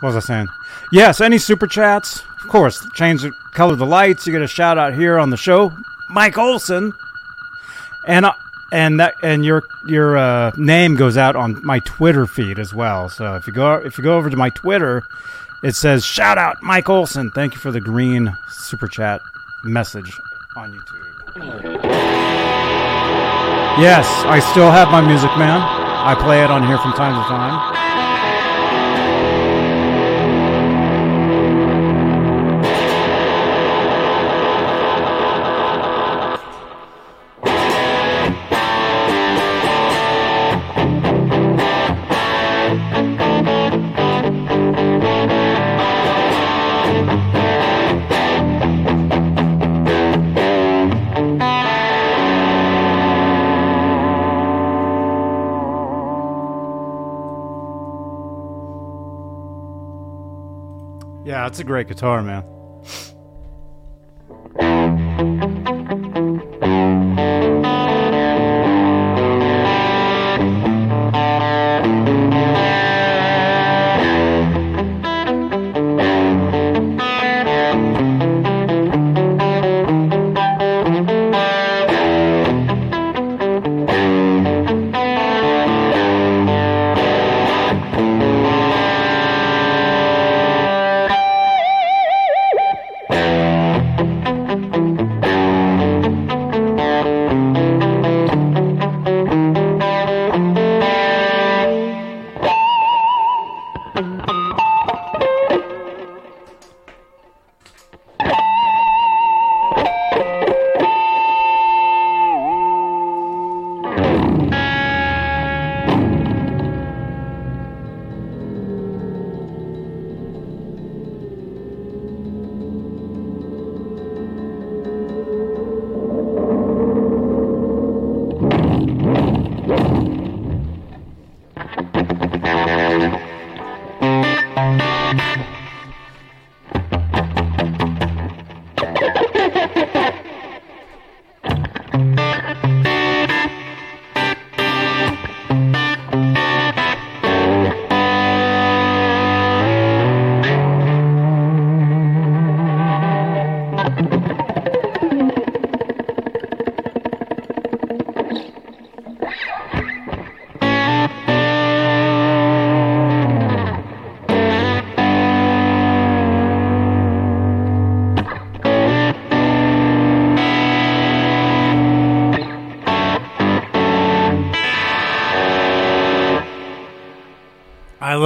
What 0.00 0.14
was 0.14 0.16
I 0.16 0.26
saying? 0.26 0.48
Yes, 0.90 1.20
any 1.20 1.38
super 1.38 1.68
chats, 1.68 2.24
of 2.42 2.48
course. 2.48 2.84
Change 2.94 3.22
the 3.22 3.30
color 3.52 3.74
of 3.74 3.78
the 3.78 3.86
lights. 3.86 4.26
You 4.26 4.32
get 4.32 4.42
a 4.42 4.48
shout 4.48 4.78
out 4.78 4.94
here 4.94 5.18
on 5.18 5.30
the 5.30 5.36
show, 5.36 5.72
Mike 6.10 6.38
Olson, 6.38 6.92
and 8.06 8.26
uh, 8.26 8.34
and 8.72 9.00
that 9.00 9.14
and 9.22 9.44
your 9.44 9.64
your 9.86 10.16
uh, 10.16 10.52
name 10.56 10.96
goes 10.96 11.16
out 11.16 11.36
on 11.36 11.64
my 11.64 11.78
Twitter 11.80 12.26
feed 12.26 12.58
as 12.58 12.74
well. 12.74 13.08
So 13.08 13.34
if 13.36 13.46
you 13.46 13.52
go 13.52 13.74
if 13.74 13.98
you 13.98 14.04
go 14.04 14.16
over 14.16 14.30
to 14.30 14.36
my 14.36 14.50
Twitter, 14.50 15.04
it 15.62 15.74
says 15.74 16.04
shout 16.04 16.38
out 16.38 16.62
Mike 16.62 16.88
Olson. 16.88 17.30
Thank 17.30 17.54
you 17.54 17.60
for 17.60 17.70
the 17.70 17.80
green 17.80 18.36
super 18.50 18.88
chat 18.88 19.20
message 19.64 20.12
on 20.56 20.72
YouTube. 20.72 20.96
Yes, 23.78 24.06
I 24.26 24.40
still 24.40 24.70
have 24.70 24.90
my 24.90 25.00
Music 25.00 25.30
Man. 25.38 25.60
I 25.60 26.14
play 26.14 26.42
it 26.42 26.50
on 26.50 26.66
here 26.66 26.78
from 26.78 26.92
time 26.92 27.22
to 27.22 27.28
time. 27.28 27.69
It's 61.60 61.66
a 61.66 61.66
great 61.66 61.88
guitar, 61.88 62.22
man. 62.22 62.59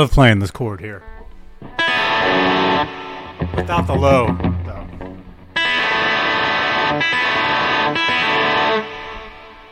Love 0.04 0.12
playing 0.12 0.38
this 0.38 0.50
chord 0.50 0.80
here. 0.80 1.02
Without 3.56 3.86
the 3.86 3.94
low, 3.94 4.36
though. 4.66 4.86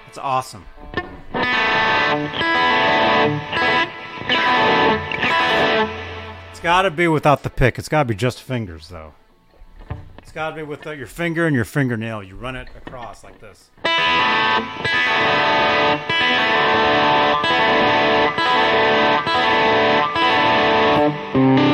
It's 0.08 0.16
awesome. 0.16 0.64
It's 6.50 6.60
got 6.60 6.82
to 6.82 6.90
be 6.90 7.08
without 7.08 7.42
the 7.42 7.50
pick. 7.50 7.78
It's 7.78 7.90
got 7.90 8.04
to 8.04 8.06
be 8.06 8.14
just 8.14 8.40
fingers, 8.40 8.88
though. 8.88 9.12
It's 10.16 10.32
got 10.32 10.50
to 10.50 10.56
be 10.56 10.62
with 10.62 10.86
your 10.86 11.06
finger 11.06 11.46
and 11.46 11.54
your 11.54 11.66
fingernail. 11.66 12.22
You 12.22 12.36
run 12.36 12.56
it 12.56 12.68
across 12.74 13.22
like 13.22 13.38
this. 13.38 13.68
That's 21.02 21.34
like 21.34 21.71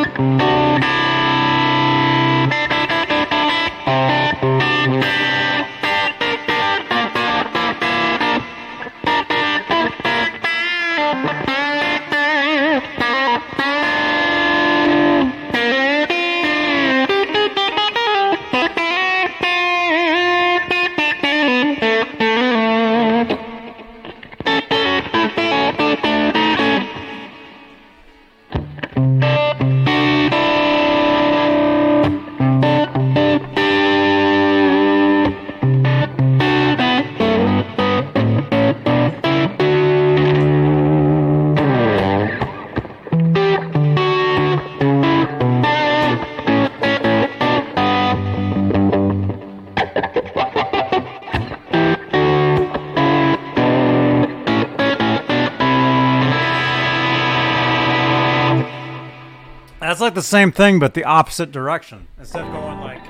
the 60.18 60.22
same 60.22 60.50
thing, 60.50 60.80
but 60.80 60.94
the 60.94 61.04
opposite 61.04 61.52
direction. 61.52 62.08
Instead 62.18 62.44
of 62.44 62.52
going 62.52 62.80
like. 62.80 63.02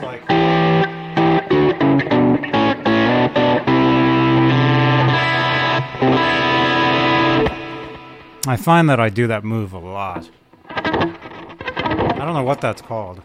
Like. 0.00 0.22
I 8.46 8.56
find 8.56 8.88
that 8.88 9.00
I 9.00 9.08
do 9.08 9.26
that 9.26 9.42
move 9.44 9.72
a 9.72 9.78
lot. 9.78 10.30
I 10.68 12.18
don't 12.18 12.34
know 12.34 12.44
what 12.44 12.60
that's 12.60 12.82
called. 12.82 13.22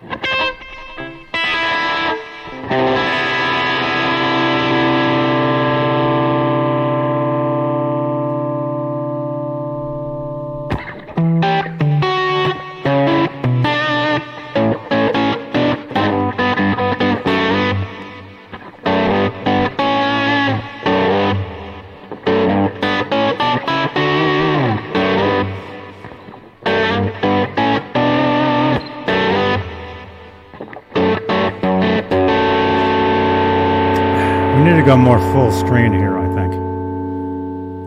Go 34.90 34.98
more 34.98 35.20
full 35.32 35.52
screen 35.52 35.94
here, 35.94 36.18
I 36.18 36.26
think. 36.34 36.52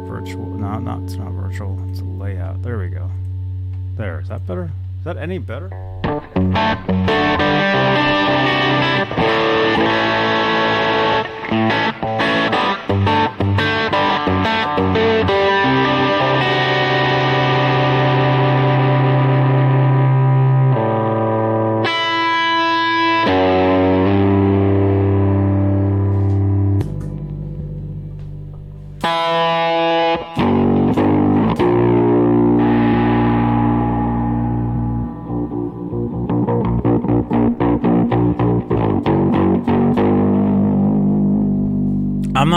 Virtual. 0.06 0.46
No, 0.46 0.78
not, 0.78 1.02
it's 1.02 1.14
not 1.14 1.32
virtual. 1.32 1.76
It's 1.90 1.98
a 1.98 2.04
layout. 2.04 2.62
There 2.62 2.78
we 2.78 2.90
go. 2.90 3.10
There. 3.96 4.20
Is 4.20 4.28
that 4.28 4.46
better? 4.46 4.70
Is 4.98 5.04
that 5.06 5.16
any 5.16 5.38
better? 5.38 5.68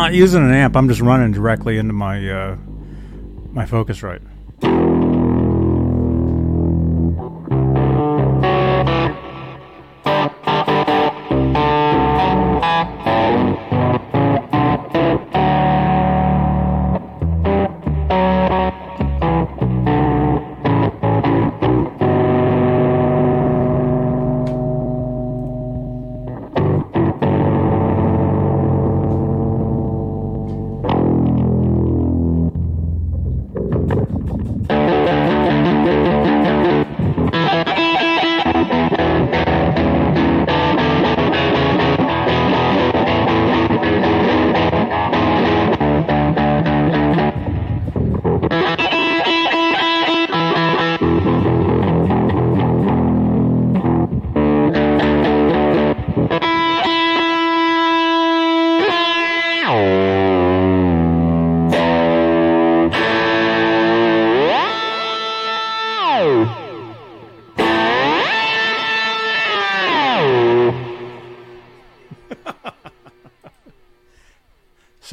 Not 0.05 0.13
using 0.13 0.43
an 0.43 0.53
amp. 0.53 0.75
I'm 0.75 0.87
just 0.87 1.01
running 1.01 1.31
directly 1.31 1.79
into 1.79 1.93
my 1.93 2.29
uh, 2.29 2.57
my 3.51 3.65
Focusrite. 3.65 4.21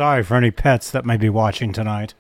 Sorry 0.02 0.24
for 0.24 0.34
any 0.34 0.50
pets 0.50 0.90
that 0.90 1.04
may 1.04 1.16
be 1.16 1.28
watching 1.28 1.72
tonight. 1.72 2.14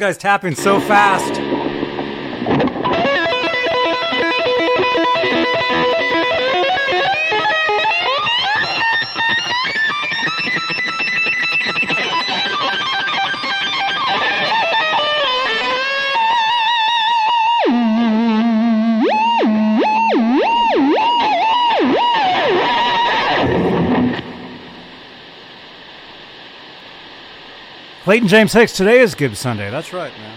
Guy's 0.00 0.16
tapping 0.16 0.54
so 0.54 0.80
fast. 0.80 1.49
Clayton 28.10 28.26
James 28.26 28.52
Hicks, 28.52 28.72
today 28.72 28.98
is 28.98 29.14
Gibbs 29.14 29.38
Sunday. 29.38 29.70
That's 29.70 29.92
right, 29.92 30.10
man. 30.18 30.36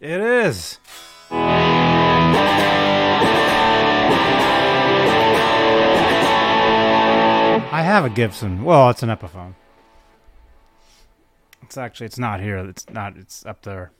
It 0.00 0.20
is. 0.20 0.78
I 7.72 7.82
have 7.82 8.04
a 8.04 8.10
Gibson. 8.10 8.62
Well, 8.62 8.90
it's 8.90 9.02
an 9.02 9.08
Epiphone. 9.08 9.54
It's 11.62 11.76
actually 11.76 12.06
it's 12.06 12.20
not 12.20 12.40
here. 12.40 12.58
It's 12.58 12.88
not. 12.88 13.16
It's 13.16 13.44
up 13.44 13.62
there. 13.62 13.90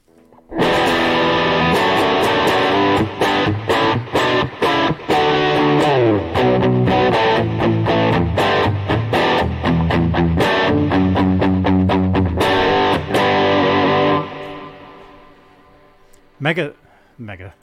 Mega, 16.53 16.75
Mega, 17.17 17.55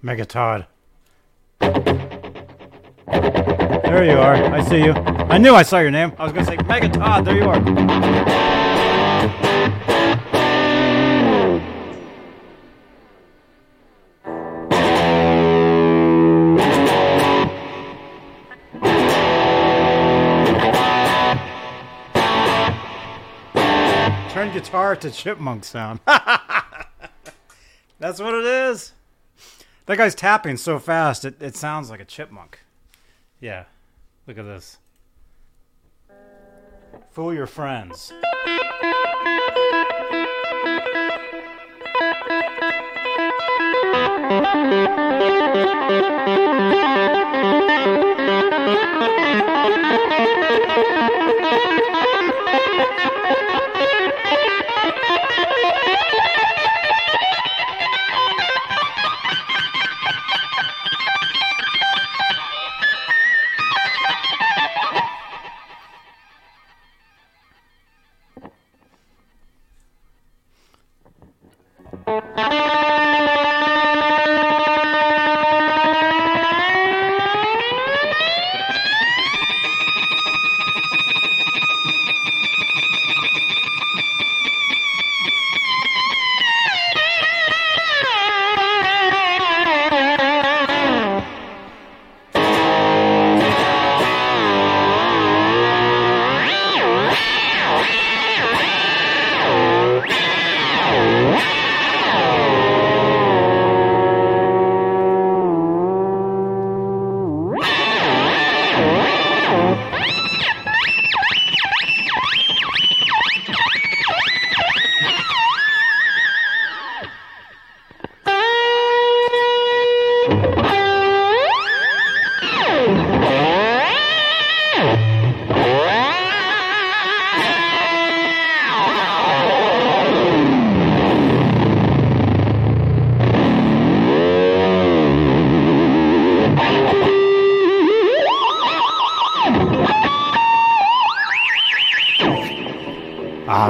Mega 0.00 0.24
Todd. 0.24 0.66
There 1.60 1.68
you 4.04 4.16
are. 4.18 4.36
I 4.36 4.62
see 4.62 4.82
you. 4.82 4.92
I 4.94 5.36
knew 5.36 5.54
I 5.54 5.62
saw 5.62 5.80
your 5.80 5.90
name. 5.90 6.14
I 6.18 6.24
was 6.24 6.32
to 6.32 6.42
say 6.46 6.56
Mega 6.66 6.88
Todd. 6.88 7.26
There 7.26 7.36
you 7.36 7.44
are. 7.44 7.58
Guitar 24.50 24.96
to 24.96 25.10
chipmunk 25.10 25.64
sound. 25.64 26.00
That's 27.98 28.20
what 28.20 28.34
it 28.34 28.44
is. 28.44 28.92
That 29.86 29.98
guy's 29.98 30.14
tapping 30.14 30.56
so 30.56 30.78
fast, 30.78 31.24
it, 31.24 31.40
it 31.40 31.56
sounds 31.56 31.90
like 31.90 32.00
a 32.00 32.04
chipmunk. 32.04 32.60
Yeah. 33.40 33.64
Look 34.26 34.38
at 34.38 34.44
this. 34.44 34.78
Fool 37.10 37.32
your 37.34 37.46
friends. 37.46 38.12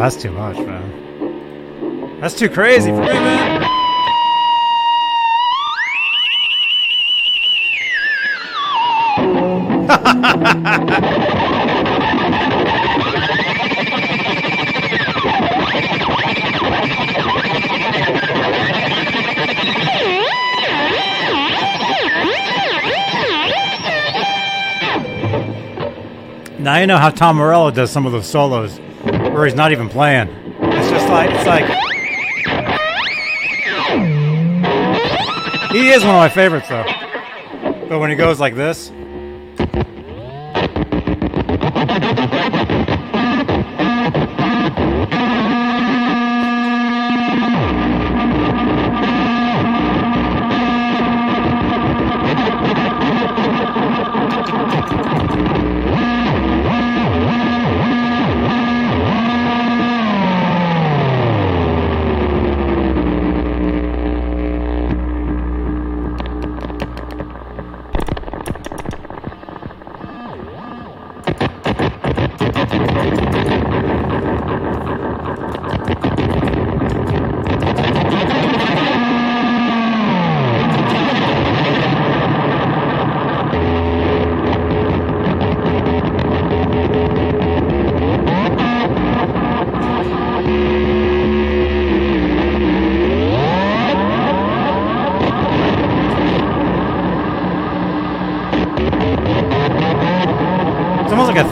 that's 0.08 0.22
too 0.22 0.30
much, 0.30 0.56
man. 0.56 2.18
That's 2.18 2.34
too 2.34 2.48
crazy 2.48 2.92
for 2.92 3.00
me, 3.00 3.08
man. 3.08 3.68
Now 26.60 26.78
you 26.78 26.86
know 26.86 26.98
how 26.98 27.10
Tom 27.10 27.36
Morello 27.36 27.70
does 27.70 27.90
some 27.90 28.04
of 28.04 28.12
those 28.12 28.26
solos 28.26 28.78
where 29.38 29.46
he's 29.46 29.54
not 29.54 29.70
even 29.70 29.88
playing. 29.88 30.28
It's 30.60 30.90
just 30.90 31.08
like 31.08 31.30
it's 31.30 31.46
like 31.46 31.64
he 35.70 35.90
is 35.90 36.02
one 36.02 36.16
of 36.16 36.18
my 36.18 36.28
favorites 36.28 36.68
though. 36.68 36.84
But 37.88 38.00
when 38.00 38.10
he 38.10 38.16
goes 38.16 38.40
like 38.40 38.56
this, 38.56 38.90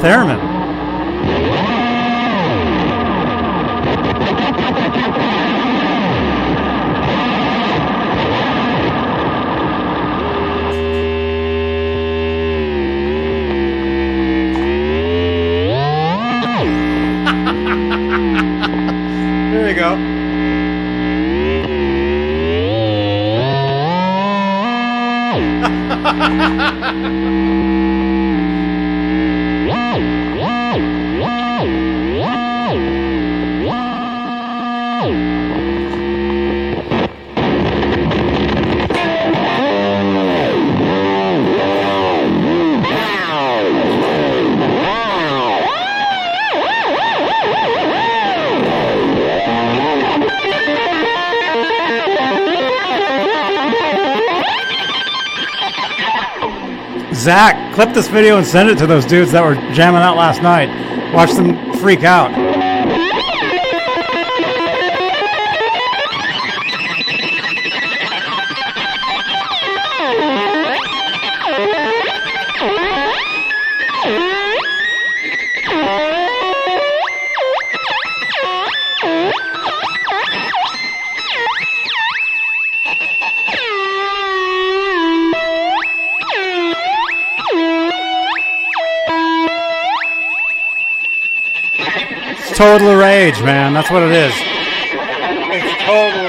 a 0.05 0.36
Zach, 57.27 57.75
clip 57.75 57.93
this 57.93 58.07
video 58.07 58.37
and 58.39 58.47
send 58.47 58.69
it 58.69 58.79
to 58.79 58.87
those 58.87 59.05
dudes 59.05 59.33
that 59.33 59.43
were 59.43 59.57
jamming 59.75 60.01
out 60.01 60.17
last 60.17 60.43
night. 60.43 60.69
Watch 61.13 61.33
them 61.33 61.75
freak 61.75 62.05
out. 62.05 62.31
Rage, 93.07 93.41
man. 93.41 93.73
That's 93.73 93.89
what 93.89 94.03
it 94.03 94.11
is. 94.11 94.35
It's 94.35 96.26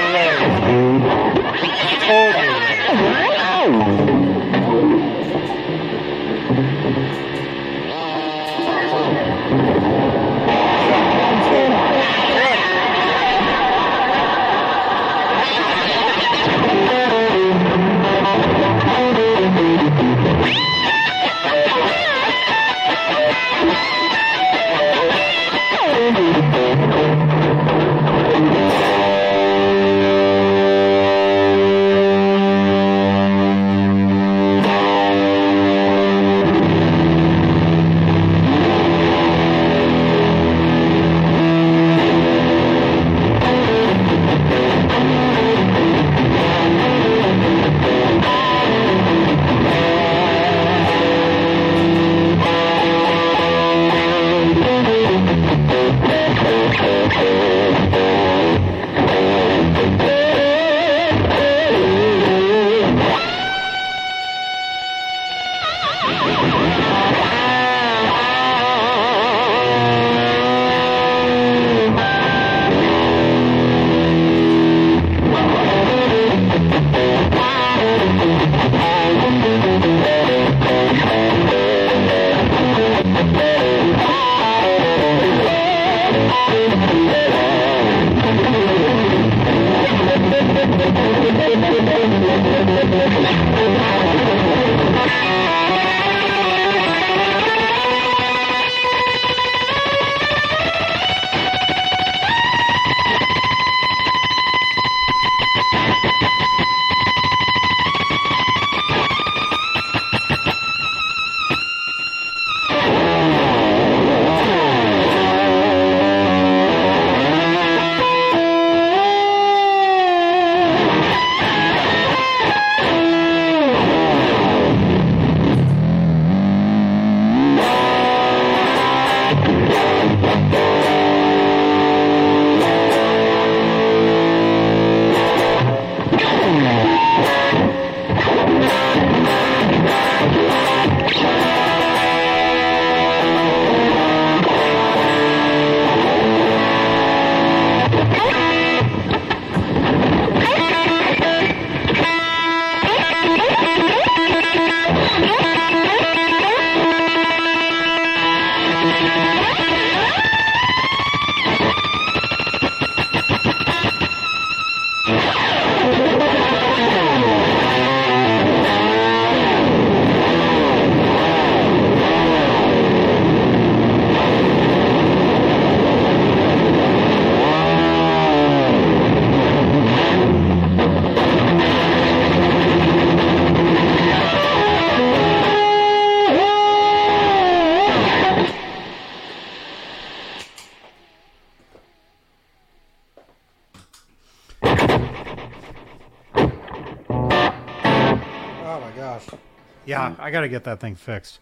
I 200.28 200.30
got 200.30 200.42
to 200.42 200.48
get 200.50 200.64
that 200.64 200.78
thing 200.78 200.94
fixed. 200.94 201.38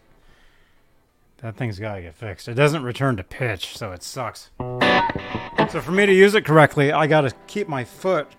That 1.39 1.57
thing's 1.57 1.77
got 1.77 1.95
to 1.95 2.01
get 2.03 2.15
fixed. 2.15 2.47
It 2.47 2.53
doesn't 2.53 2.83
return 2.83 3.17
to 3.17 3.23
pitch, 3.23 3.77
so 3.77 3.91
it 3.91 4.01
sucks. 4.01 4.49
So 4.61 5.81
for 5.81 5.91
me 5.91 6.05
to 6.05 6.13
use 6.13 6.35
it 6.35 6.45
correctly, 6.45 6.93
I 6.93 7.05
got 7.05 7.21
to 7.21 7.33
keep 7.47 7.67
my 7.67 7.83
foot 7.83 8.29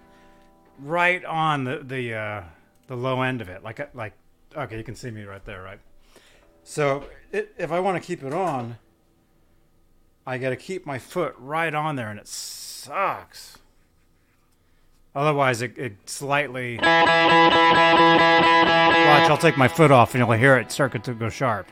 right 0.78 1.22
on 1.26 1.64
the 1.64 1.80
the 1.84 2.14
uh, 2.14 2.42
the 2.86 2.96
low 2.96 3.20
end 3.20 3.42
of 3.42 3.50
it, 3.50 3.62
like 3.62 3.94
like 3.94 4.14
okay, 4.56 4.78
you 4.78 4.84
can 4.84 4.94
see 4.94 5.10
me 5.10 5.24
right 5.24 5.44
there, 5.44 5.62
right? 5.62 5.80
So 6.64 7.04
it, 7.30 7.54
if 7.58 7.70
I 7.70 7.80
want 7.80 8.02
to 8.02 8.06
keep 8.06 8.22
it 8.22 8.32
on, 8.32 8.78
I 10.26 10.38
got 10.38 10.48
to 10.48 10.56
keep 10.56 10.86
my 10.86 10.98
foot 10.98 11.34
right 11.36 11.74
on 11.74 11.96
there, 11.96 12.08
and 12.08 12.18
it 12.18 12.26
sucks. 12.26 13.37
Otherwise, 15.18 15.62
it, 15.62 15.76
it 15.76 15.94
slightly. 16.06 16.76
Watch, 16.76 16.86
I'll 19.28 19.36
take 19.36 19.56
my 19.56 19.66
foot 19.66 19.90
off, 19.90 20.14
and 20.14 20.20
you'll 20.20 20.30
hear 20.38 20.56
it 20.56 20.70
start 20.70 21.02
to 21.02 21.12
go 21.12 21.28
sharp. 21.28 21.66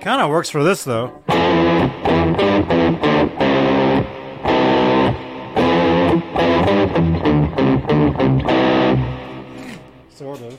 Kind 0.00 0.22
of 0.22 0.30
works 0.30 0.48
for 0.48 0.62
this 0.64 0.84
though. 0.84 1.22
Sort 10.10 10.40
of. 10.40 10.58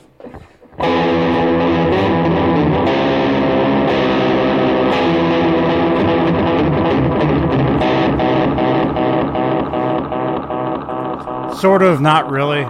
Sort 11.60 11.82
of, 11.82 12.00
not 12.00 12.30
really. 12.30 12.66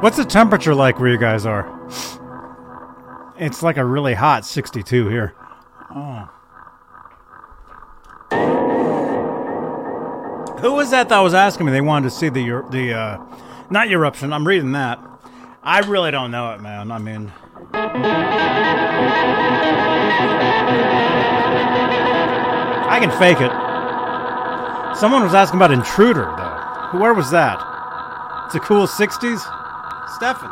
What's 0.00 0.16
the 0.16 0.24
temperature 0.24 0.76
like 0.76 1.00
where 1.00 1.10
you 1.10 1.18
guys 1.18 1.44
are? 1.44 1.66
It's 3.36 3.64
like 3.64 3.76
a 3.76 3.84
really 3.84 4.14
hot 4.14 4.44
62 4.44 5.08
here. 5.08 5.34
Oh. 5.90 6.28
Who 10.60 10.72
was 10.74 10.90
that 10.90 11.08
that 11.08 11.18
was 11.18 11.34
asking 11.34 11.66
me? 11.66 11.72
They 11.72 11.80
wanted 11.80 12.10
to 12.10 12.14
see 12.14 12.28
the 12.28 12.64
the 12.70 12.94
uh, 12.94 13.18
not 13.70 13.88
eruption. 13.90 14.32
I'm 14.32 14.46
reading 14.46 14.70
that. 14.72 15.00
I 15.64 15.80
really 15.80 16.12
don't 16.12 16.30
know 16.30 16.52
it, 16.52 16.60
man. 16.60 16.92
I 16.92 16.98
mean, 16.98 17.32
I 22.88 22.98
can 23.00 23.10
fake 23.18 23.40
it. 23.40 23.50
Someone 24.96 25.24
was 25.24 25.34
asking 25.34 25.58
about 25.58 25.72
Intruder, 25.72 26.32
though. 26.36 26.98
Where 27.00 27.14
was 27.14 27.30
that? 27.32 27.60
It's 28.46 28.54
a 28.54 28.60
cool 28.60 28.86
60s? 28.86 29.57
Stefan. 30.14 30.50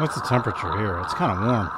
What's 0.00 0.16
the 0.16 0.26
temperature 0.28 0.76
here? 0.76 0.98
It's 1.00 1.14
kind 1.14 1.32
of 1.32 1.46
warm. 1.46 1.68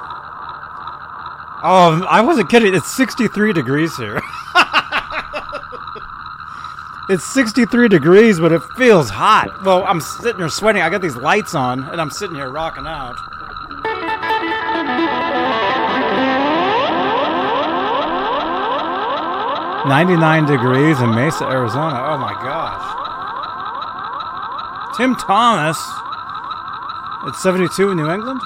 Oh, 1.63 2.05
I 2.09 2.21
wasn't 2.21 2.49
kidding. 2.49 2.73
It's 2.73 2.91
63 2.95 3.53
degrees 3.53 3.95
here. 3.95 4.21
it's 7.09 7.23
63 7.23 7.87
degrees, 7.87 8.39
but 8.39 8.51
it 8.51 8.61
feels 8.75 9.09
hot. 9.09 9.63
Well, 9.63 9.85
I'm 9.85 10.01
sitting 10.01 10.39
here 10.39 10.49
sweating. 10.49 10.81
I 10.81 10.89
got 10.89 11.01
these 11.01 11.15
lights 11.15 11.55
on, 11.55 11.83
and 11.83 12.01
I'm 12.01 12.09
sitting 12.09 12.35
here 12.35 12.49
rocking 12.49 12.85
out. 12.85 13.17
Ninety-nine 19.87 20.45
degrees 20.45 20.99
in 20.99 21.15
Mesa, 21.15 21.45
Arizona. 21.45 22.03
Oh 22.03 22.17
my 22.17 22.33
gosh! 22.33 22.83
Tim 24.97 25.15
Thomas. 25.15 25.77
It's 27.25 27.41
seventy-two 27.41 27.91
in 27.91 27.97
New 27.97 28.09
England. 28.09 28.41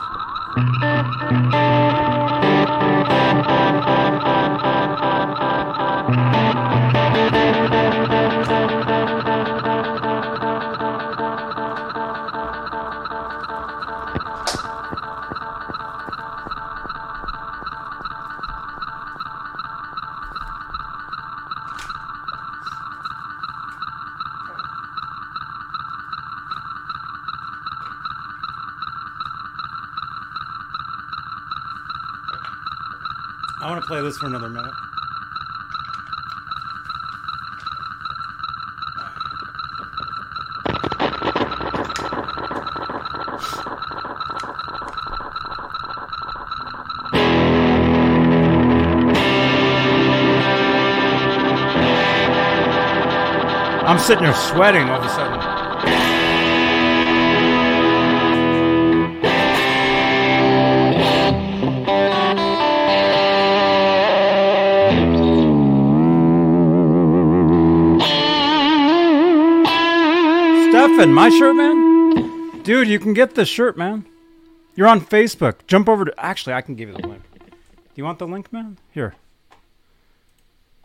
This 34.11 34.19
for 34.19 34.27
another 34.27 34.49
minute. 34.49 34.73
I'm 53.87 53.99
sitting 53.99 54.25
here 54.25 54.33
sweating 54.33 54.89
all 54.89 54.99
of 54.99 55.05
a 55.05 55.09
sudden. 55.09 55.60
Stefan, 71.01 71.15
my 71.15 71.29
shirt, 71.29 71.55
man? 71.55 72.61
Dude, 72.61 72.87
you 72.87 72.99
can 72.99 73.15
get 73.15 73.33
this 73.33 73.49
shirt, 73.49 73.75
man. 73.75 74.05
You're 74.75 74.87
on 74.87 75.01
Facebook. 75.01 75.65
Jump 75.65 75.89
over 75.89 76.05
to. 76.05 76.13
Actually, 76.23 76.53
I 76.53 76.61
can 76.61 76.75
give 76.75 76.89
you 76.89 76.95
the 76.95 77.07
link. 77.07 77.23
Do 77.33 77.95
you 77.95 78.03
want 78.03 78.19
the 78.19 78.27
link, 78.27 78.53
man? 78.53 78.77
Here. 78.91 79.15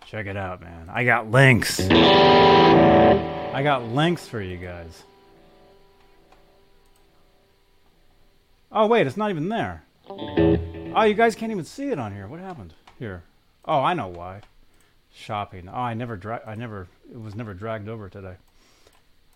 Check 0.06 0.24
it 0.24 0.38
out, 0.38 0.62
man. 0.62 0.88
I 0.90 1.04
got 1.04 1.30
links. 1.30 1.80
I 1.90 3.60
got 3.62 3.82
links 3.88 4.26
for 4.26 4.40
you 4.40 4.56
guys. 4.56 5.02
Oh, 8.72 8.86
wait, 8.86 9.06
it's 9.06 9.18
not 9.18 9.28
even 9.28 9.50
there. 9.50 9.84
Oh, 10.08 11.02
you 11.02 11.12
guys 11.12 11.34
can't 11.34 11.52
even 11.52 11.66
see 11.66 11.90
it 11.90 11.98
on 11.98 12.14
here. 12.14 12.26
What 12.26 12.40
happened? 12.40 12.72
Here. 12.98 13.22
Oh, 13.66 13.80
I 13.80 13.92
know 13.92 14.08
why. 14.08 14.40
Shopping. 15.12 15.68
Oh, 15.68 15.76
I 15.76 15.92
never 15.92 16.16
dra- 16.16 16.40
I 16.46 16.54
never 16.54 16.88
it 17.10 17.20
was 17.20 17.34
never 17.34 17.52
dragged 17.52 17.90
over 17.90 18.08
today. 18.08 18.36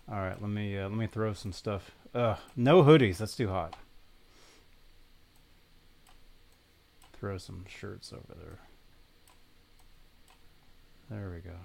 All 0.09 0.17
right, 0.17 0.41
let 0.41 0.49
me 0.49 0.77
uh, 0.77 0.89
let 0.89 0.97
me 0.97 1.07
throw 1.07 1.33
some 1.33 1.51
stuff. 1.51 1.91
Ugh, 2.13 2.37
no 2.55 2.83
hoodies. 2.83 3.17
That's 3.17 3.35
too 3.35 3.49
hot. 3.49 3.75
Throw 7.13 7.37
some 7.37 7.65
shirts 7.67 8.11
over 8.11 8.33
there. 8.39 8.59
There 11.09 11.29
we 11.29 11.39
go. 11.39 11.57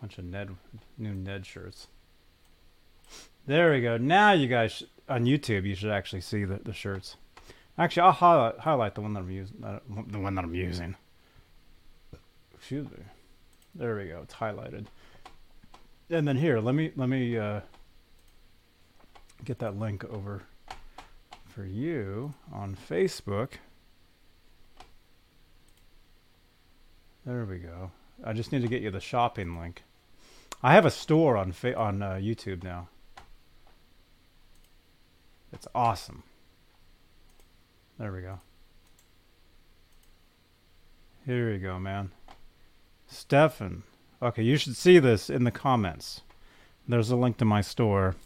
Bunch 0.00 0.18
of 0.18 0.24
Ned 0.24 0.50
new 0.98 1.14
Ned 1.14 1.46
shirts. 1.46 1.86
There 3.46 3.72
we 3.72 3.80
go. 3.80 3.96
Now 3.96 4.32
you 4.32 4.46
guys 4.46 4.72
sh- 4.72 4.82
on 5.08 5.24
YouTube, 5.24 5.64
you 5.64 5.74
should 5.74 5.90
actually 5.90 6.20
see 6.20 6.44
the, 6.44 6.60
the 6.62 6.72
shirts. 6.72 7.16
Actually, 7.78 8.02
I'll 8.02 8.12
highlight 8.12 8.58
highlight 8.58 8.94
the 8.94 9.00
one 9.00 9.14
that 9.14 9.20
I'm 9.20 9.30
using. 9.30 9.64
Uh, 9.64 9.78
the 10.08 10.18
one 10.18 10.34
that 10.34 10.44
I'm 10.44 10.54
using. 10.54 10.96
Excuse 12.54 12.86
me. 12.86 12.98
There 13.74 13.96
we 13.96 14.08
go. 14.08 14.20
It's 14.22 14.34
highlighted. 14.34 14.86
And 16.10 16.28
then 16.28 16.36
here, 16.36 16.60
let 16.60 16.74
me 16.74 16.92
let 16.94 17.08
me 17.08 17.38
uh, 17.38 17.60
get 19.44 19.58
that 19.60 19.78
link 19.78 20.04
over 20.04 20.42
for 21.46 21.64
you 21.64 22.34
on 22.52 22.76
Facebook. 22.76 23.52
There 27.24 27.44
we 27.44 27.58
go. 27.58 27.92
I 28.24 28.32
just 28.32 28.52
need 28.52 28.62
to 28.62 28.68
get 28.68 28.82
you 28.82 28.90
the 28.90 29.00
shopping 29.00 29.58
link. 29.58 29.84
I 30.62 30.74
have 30.74 30.84
a 30.84 30.90
store 30.90 31.36
on 31.36 31.52
fa- 31.52 31.76
on 31.76 32.02
uh, 32.02 32.12
YouTube 32.14 32.62
now. 32.62 32.88
It's 35.52 35.66
awesome. 35.74 36.22
There 37.98 38.12
we 38.12 38.22
go. 38.22 38.40
Here 41.26 41.52
we 41.52 41.58
go, 41.58 41.78
man. 41.78 42.10
Stefan. 43.12 43.82
Okay, 44.20 44.42
you 44.42 44.56
should 44.56 44.76
see 44.76 44.98
this 44.98 45.28
in 45.28 45.44
the 45.44 45.50
comments. 45.50 46.22
There's 46.88 47.10
a 47.10 47.16
link 47.16 47.36
to 47.38 47.44
my 47.44 47.60
store. 47.60 48.16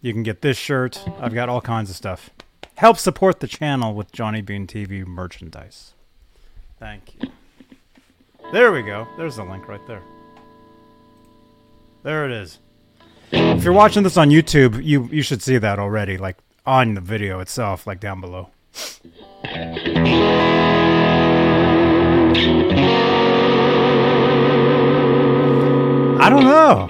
You 0.00 0.12
can 0.12 0.22
get 0.22 0.42
this 0.42 0.56
shirt. 0.56 1.02
I've 1.20 1.34
got 1.34 1.48
all 1.48 1.60
kinds 1.60 1.90
of 1.90 1.96
stuff. 1.96 2.30
Help 2.76 2.98
support 2.98 3.40
the 3.40 3.48
channel 3.48 3.94
with 3.94 4.12
Johnny 4.12 4.40
Bean 4.40 4.66
TV 4.66 5.04
merchandise. 5.04 5.94
Thank 6.78 7.14
you. 7.20 7.30
There 8.52 8.72
we 8.72 8.82
go. 8.82 9.06
There's 9.16 9.36
the 9.36 9.44
link 9.44 9.66
right 9.68 9.84
there. 9.86 10.02
There 12.02 12.24
it 12.24 12.30
is. 12.30 12.58
If 13.32 13.64
you're 13.64 13.72
watching 13.72 14.04
this 14.04 14.16
on 14.16 14.30
YouTube, 14.30 14.82
you 14.82 15.08
you 15.12 15.22
should 15.22 15.42
see 15.42 15.58
that 15.58 15.78
already, 15.78 16.16
like 16.16 16.36
on 16.64 16.94
the 16.94 17.00
video 17.00 17.40
itself, 17.40 17.86
like 17.86 18.00
down 18.00 18.20
below. 18.20 18.48
I 26.28 26.30
don't 26.30 26.44
know. 26.44 26.88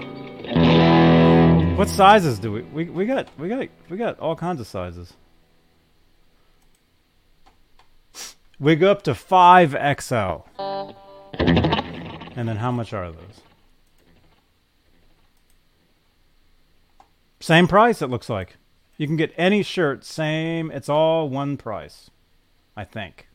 What 1.76 1.88
sizes 1.88 2.40
do 2.40 2.50
we 2.50 2.62
we 2.62 2.84
we 2.86 3.06
got 3.06 3.28
we 3.38 3.48
got 3.48 3.68
we 3.88 3.96
got 3.96 4.18
all 4.18 4.34
kinds 4.34 4.60
of 4.60 4.66
sizes. 4.66 5.12
We 8.58 8.74
go 8.74 8.90
up 8.90 9.02
to 9.02 9.12
5XL. 9.12 10.42
And 11.38 12.48
then 12.48 12.56
how 12.56 12.72
much 12.72 12.92
are 12.92 13.12
those? 13.12 13.40
Same 17.38 17.68
price, 17.68 18.02
it 18.02 18.10
looks 18.10 18.28
like. 18.28 18.56
You 18.96 19.06
can 19.06 19.14
get 19.14 19.32
any 19.36 19.62
shirt, 19.62 20.04
same. 20.04 20.72
It's 20.72 20.88
all 20.88 21.28
one 21.28 21.56
price, 21.56 22.10
I 22.76 22.82
think. 22.82 23.28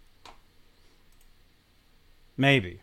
Maybe. 2.35 2.82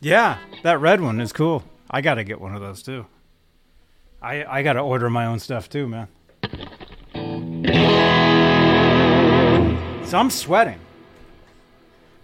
Yeah, 0.00 0.38
that 0.62 0.80
red 0.80 1.00
one 1.00 1.20
is 1.20 1.32
cool. 1.32 1.64
I 1.90 2.00
got 2.00 2.14
to 2.14 2.24
get 2.24 2.40
one 2.40 2.54
of 2.54 2.60
those 2.60 2.82
too. 2.82 3.06
I 4.22 4.44
I 4.44 4.62
got 4.62 4.74
to 4.74 4.80
order 4.80 5.10
my 5.10 5.26
own 5.26 5.38
stuff 5.38 5.68
too, 5.68 5.88
man. 5.88 6.08
So 10.06 10.18
I'm 10.18 10.30
sweating. 10.30 10.80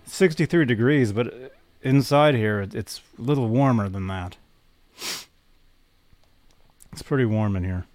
63 0.06 0.64
degrees, 0.64 1.12
but 1.12 1.52
inside 1.82 2.34
here 2.34 2.66
it's 2.72 3.00
a 3.18 3.22
little 3.22 3.48
warmer 3.48 3.88
than 3.88 4.06
that. 4.06 4.36
It's 6.92 7.02
pretty 7.02 7.24
warm 7.24 7.56
in 7.56 7.64
here. 7.64 7.86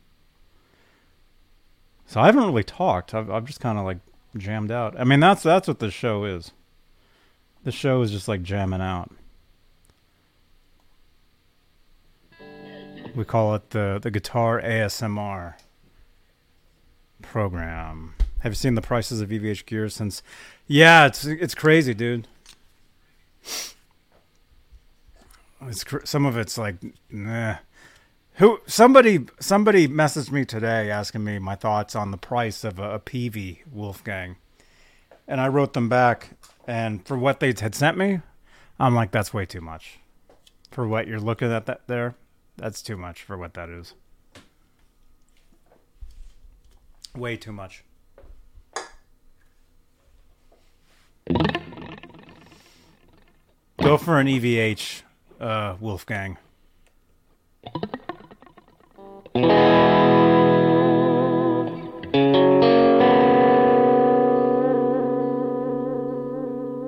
So 2.05 2.19
I 2.19 2.25
haven't 2.25 2.43
really 2.43 2.63
talked. 2.63 3.13
I've, 3.13 3.29
I've 3.29 3.45
just 3.45 3.59
kind 3.59 3.77
of 3.77 3.85
like 3.85 3.99
jammed 4.35 4.71
out. 4.71 4.99
I 4.99 5.03
mean, 5.03 5.19
that's 5.19 5.43
that's 5.43 5.67
what 5.67 5.79
the 5.79 5.91
show 5.91 6.25
is. 6.25 6.51
The 7.63 7.71
show 7.71 8.01
is 8.01 8.11
just 8.11 8.27
like 8.27 8.43
jamming 8.43 8.81
out. 8.81 9.11
We 13.19 13.25
call 13.25 13.53
it 13.53 13.71
the 13.71 13.99
the 14.01 14.11
guitar 14.11 14.61
ASMR 14.61 15.55
program. 17.21 18.15
Have 18.39 18.53
you 18.53 18.55
seen 18.55 18.75
the 18.75 18.81
prices 18.81 19.19
of 19.19 19.27
EVH 19.27 19.65
gear 19.65 19.89
since? 19.89 20.23
Yeah, 20.67 21.07
it's 21.07 21.25
it's 21.25 21.53
crazy, 21.53 21.93
dude. 21.93 22.29
It's 25.63 25.83
cr- 25.83 26.05
some 26.05 26.25
of 26.25 26.37
it's 26.37 26.57
like, 26.57 26.75
nah. 27.09 27.57
Who 28.35 28.61
somebody 28.67 29.25
somebody 29.41 29.85
messaged 29.89 30.31
me 30.31 30.45
today 30.45 30.89
asking 30.89 31.25
me 31.25 31.39
my 31.39 31.55
thoughts 31.55 31.97
on 31.97 32.11
the 32.11 32.17
price 32.17 32.63
of 32.63 32.79
a, 32.79 32.93
a 32.93 32.99
PV 33.01 33.67
Wolfgang, 33.69 34.37
and 35.27 35.41
I 35.41 35.49
wrote 35.49 35.73
them 35.73 35.89
back. 35.89 36.37
And 36.65 37.05
for 37.05 37.17
what 37.17 37.41
they 37.41 37.47
had 37.47 37.75
sent 37.75 37.97
me, 37.97 38.21
I'm 38.79 38.95
like, 38.95 39.11
that's 39.11 39.33
way 39.33 39.45
too 39.45 39.59
much. 39.59 39.99
For 40.71 40.87
what 40.87 41.05
you're 41.05 41.19
looking 41.19 41.51
at 41.51 41.65
that 41.65 41.81
there, 41.87 42.15
that's 42.59 42.81
too 42.81 42.97
much 42.97 43.23
for 43.23 43.37
what 43.37 43.53
that 43.53 43.69
is. 43.69 43.93
Way 47.15 47.37
too 47.37 47.53
much. 47.53 47.83
Go 53.81 53.97
for 53.97 54.19
an 54.19 54.27
EVH, 54.27 55.03
uh, 55.39 55.75
Wolfgang. 55.79 56.37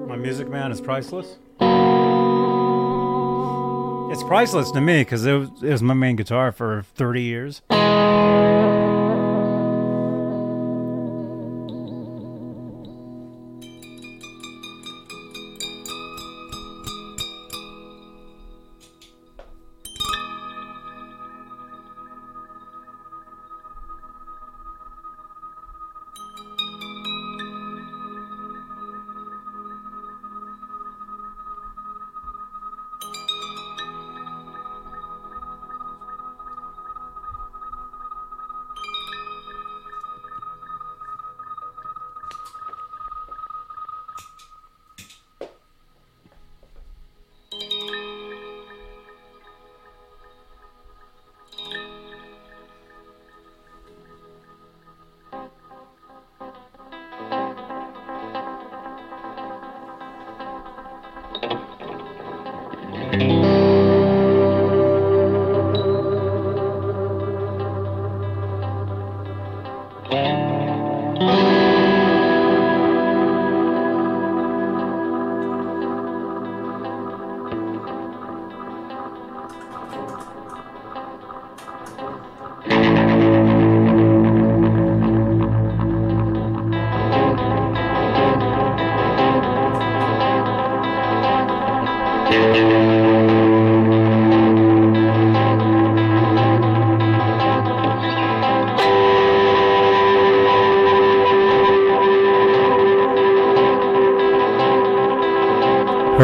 My 0.07 0.17
Music 0.17 0.49
Man 0.49 0.71
is 0.71 0.81
priceless. 0.81 1.37
It's 4.11 4.23
priceless 4.23 4.71
to 4.71 4.81
me 4.81 5.01
because 5.05 5.25
it 5.25 5.31
was, 5.31 5.49
it 5.63 5.71
was 5.71 5.81
my 5.81 5.93
main 5.93 6.17
guitar 6.17 6.51
for 6.51 6.83
30 6.95 7.21
years. 7.21 7.61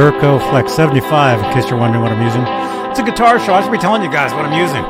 Herco 0.08 0.40
Flex 0.50 0.72
75, 0.74 1.44
in 1.44 1.54
case 1.54 1.70
you're 1.70 1.78
wondering 1.78 2.02
what 2.02 2.14
I'm 2.14 2.24
using. 2.24 2.42
It's 2.90 2.98
a 2.98 3.04
guitar 3.04 3.38
show. 3.40 3.54
I 3.54 3.62
should 3.62 3.74
be 3.74 3.78
telling 3.78 4.02
you 4.02 4.10
guys 4.10 4.32
what 4.32 4.46
I'm 4.46 4.58
using. 4.58 4.82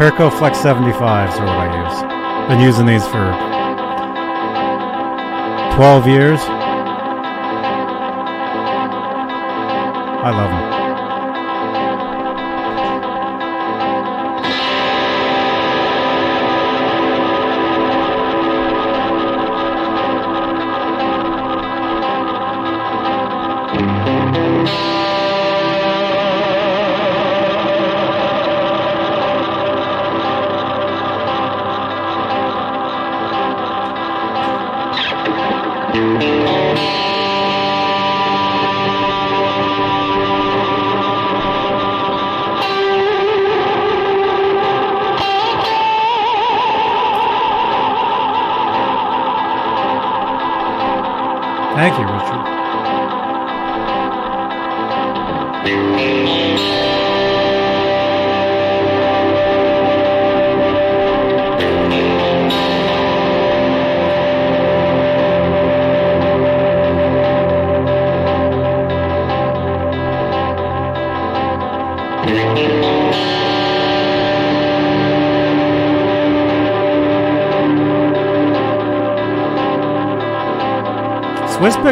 Herco 0.00 0.36
Flex 0.36 0.58
75s 0.58 1.38
are 1.38 1.46
what 1.46 1.58
I 1.60 1.70
use. 1.78 2.02
Been 2.48 2.58
using 2.58 2.86
these 2.86 3.04
for 3.06 3.30
12 5.76 6.08
years. 6.08 6.40
I 10.24 10.30
love 10.32 10.50
them. 10.50 10.73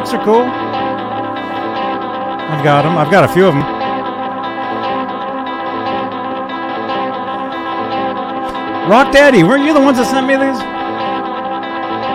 Swiss 0.03 0.11
picks 0.11 0.21
are 0.21 0.25
cool. 0.25 0.43
I've 2.51 2.65
got 2.65 2.83
them. 2.83 2.99
I've 2.99 3.11
got 3.11 3.23
a 3.29 3.33
few 3.33 3.47
of 3.47 3.55
them. 3.55 3.63
Rock 8.91 9.13
Daddy, 9.13 9.45
weren't 9.45 9.65
you 9.65 9.73
the 9.73 9.81
ones 9.81 9.99
that 9.99 10.11
sent 10.11 10.27
me 10.27 10.35
these? 10.35 10.59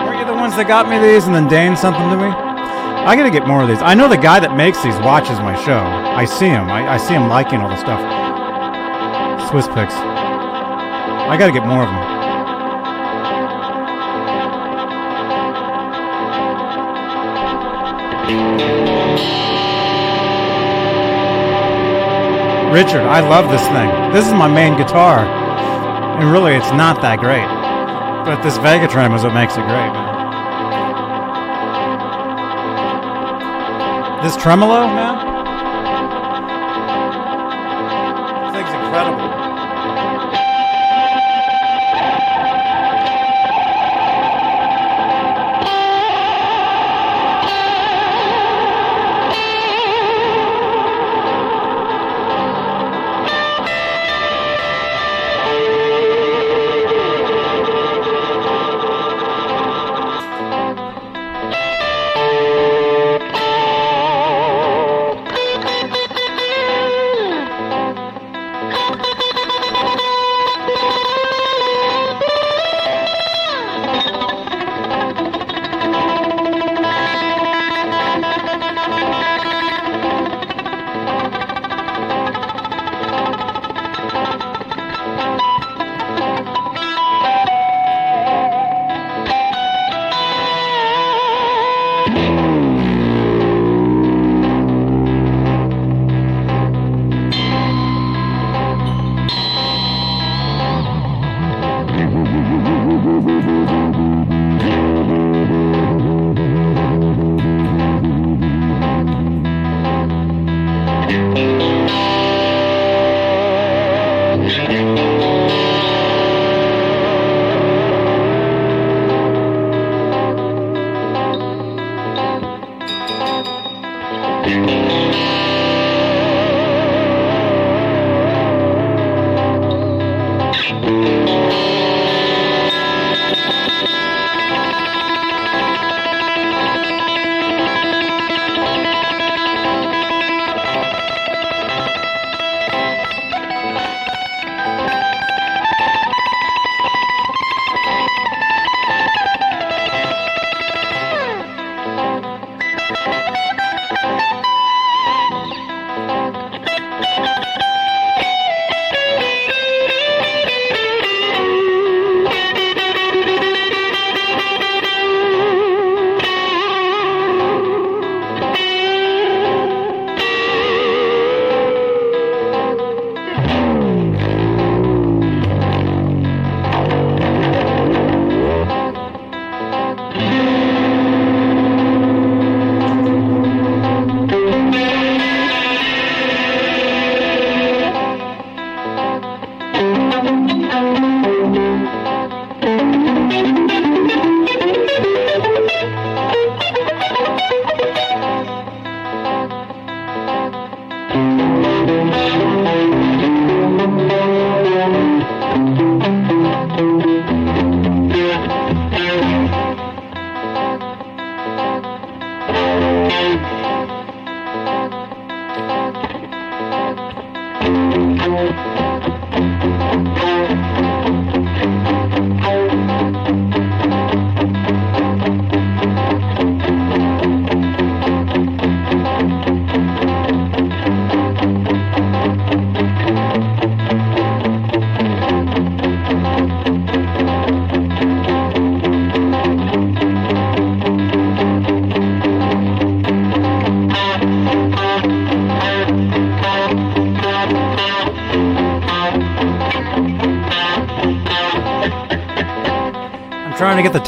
Weren't 0.04 0.20
you 0.20 0.26
the 0.26 0.34
ones 0.34 0.54
that 0.56 0.68
got 0.68 0.86
me 0.88 0.98
these 0.98 1.24
and 1.24 1.34
then 1.34 1.48
Dane 1.48 1.76
sent 1.76 1.96
them 1.96 2.10
to 2.10 2.16
me? 2.16 2.28
I 2.28 3.16
gotta 3.16 3.30
get 3.30 3.48
more 3.48 3.62
of 3.62 3.68
these. 3.68 3.80
I 3.80 3.94
know 3.94 4.06
the 4.06 4.18
guy 4.18 4.38
that 4.38 4.54
makes 4.54 4.82
these 4.82 4.96
watches 5.00 5.38
my 5.40 5.56
show. 5.64 5.80
I 5.80 6.26
see 6.26 6.48
him. 6.48 6.68
I, 6.68 6.92
I 6.92 6.96
see 6.98 7.14
him 7.14 7.28
liking 7.28 7.60
all 7.60 7.70
the 7.70 7.80
stuff. 7.80 8.00
Swiss 9.48 9.66
picks. 9.68 9.94
I 9.96 11.36
gotta 11.38 11.52
get 11.52 11.64
more 11.64 11.84
of 11.84 11.88
them. 11.88 12.17
Richard, 22.72 23.02
I 23.02 23.20
love 23.20 23.50
this 23.50 23.66
thing. 23.68 24.12
This 24.12 24.26
is 24.26 24.32
my 24.34 24.46
main 24.46 24.76
guitar. 24.76 25.20
And 25.20 26.30
really, 26.30 26.54
it's 26.54 26.70
not 26.72 27.00
that 27.02 27.18
great. 27.18 27.46
But 28.26 28.42
this 28.42 28.58
VegaTrem 28.58 29.16
is 29.16 29.24
what 29.24 29.32
makes 29.32 29.54
it 29.56 29.64
great. 29.64 29.92
This 34.22 34.36
tremolo, 34.36 34.86
man? 34.86 35.17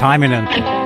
Timing 0.01 0.33
in. 0.33 0.80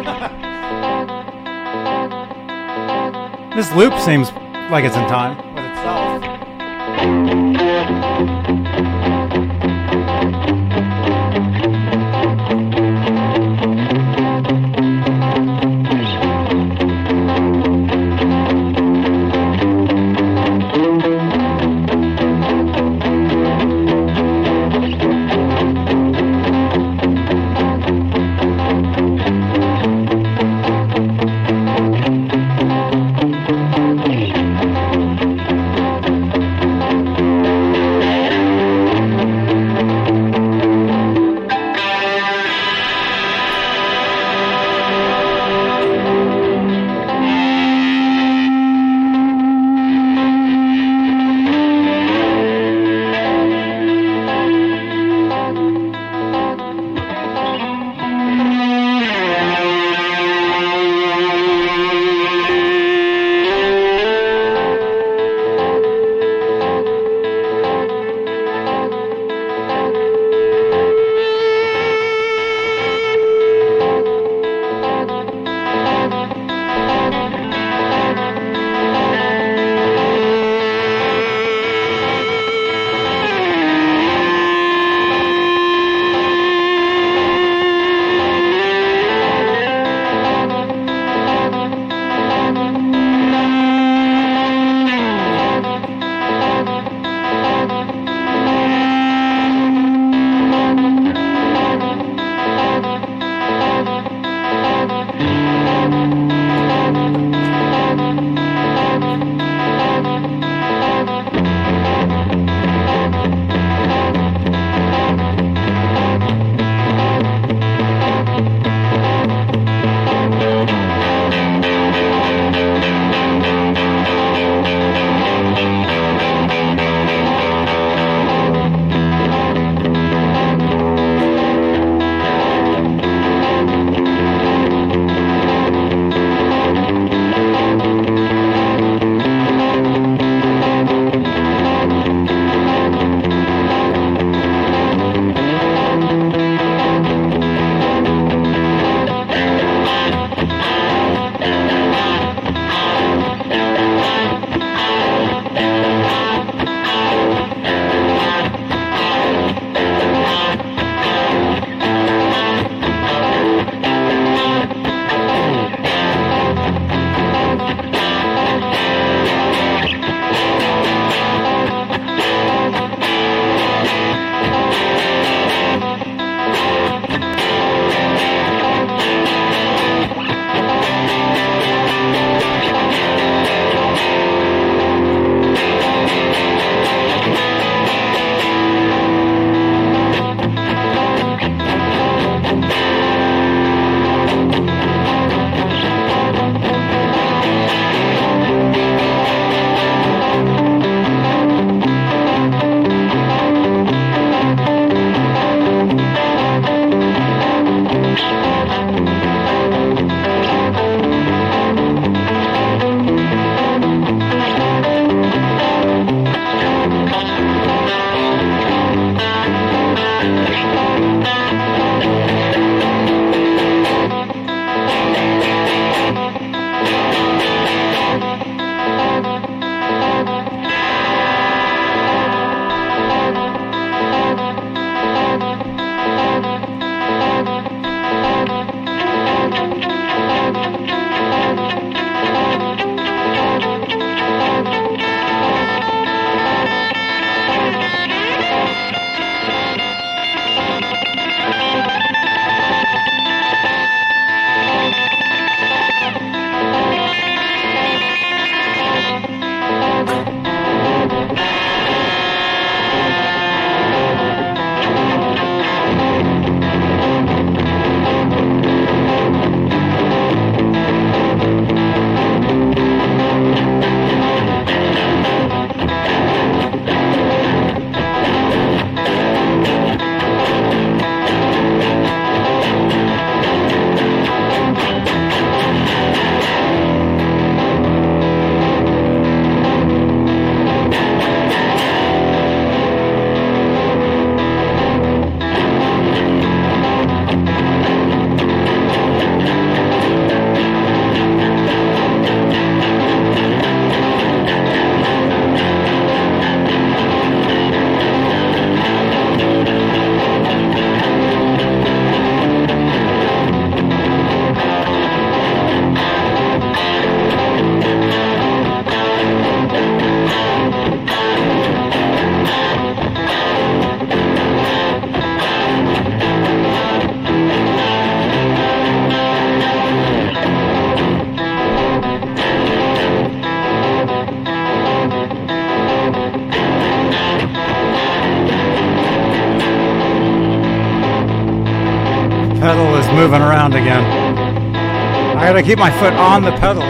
Gotta 345.55 345.67
keep 345.69 345.79
my 345.79 345.91
foot 346.01 346.13
on 346.15 346.43
the 346.43 346.51
pedal. 346.51 346.83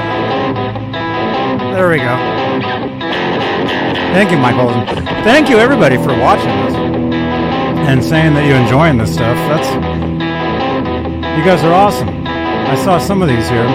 There 1.75 1.91
we 1.91 1.99
go. 1.99 2.17
Thank 4.15 4.31
you, 4.31 4.39
Mike 4.39 4.55
Holden. 4.55 4.87
Thank 5.23 5.51
you, 5.51 5.59
everybody, 5.59 5.99
for 5.99 6.19
watching 6.19 6.49
this 6.65 6.75
and 6.75 8.03
saying 8.03 8.33
that 8.33 8.47
you're 8.47 8.57
enjoying 8.57 8.97
this 8.97 9.13
stuff. 9.13 9.37
That's 9.53 9.69
you 11.37 11.45
guys 11.45 11.63
are 11.63 11.75
awesome. 11.75 12.09
I 12.09 12.75
saw 12.77 12.97
some 12.97 13.21
of 13.21 13.29
these 13.29 13.47
here. 13.51 13.67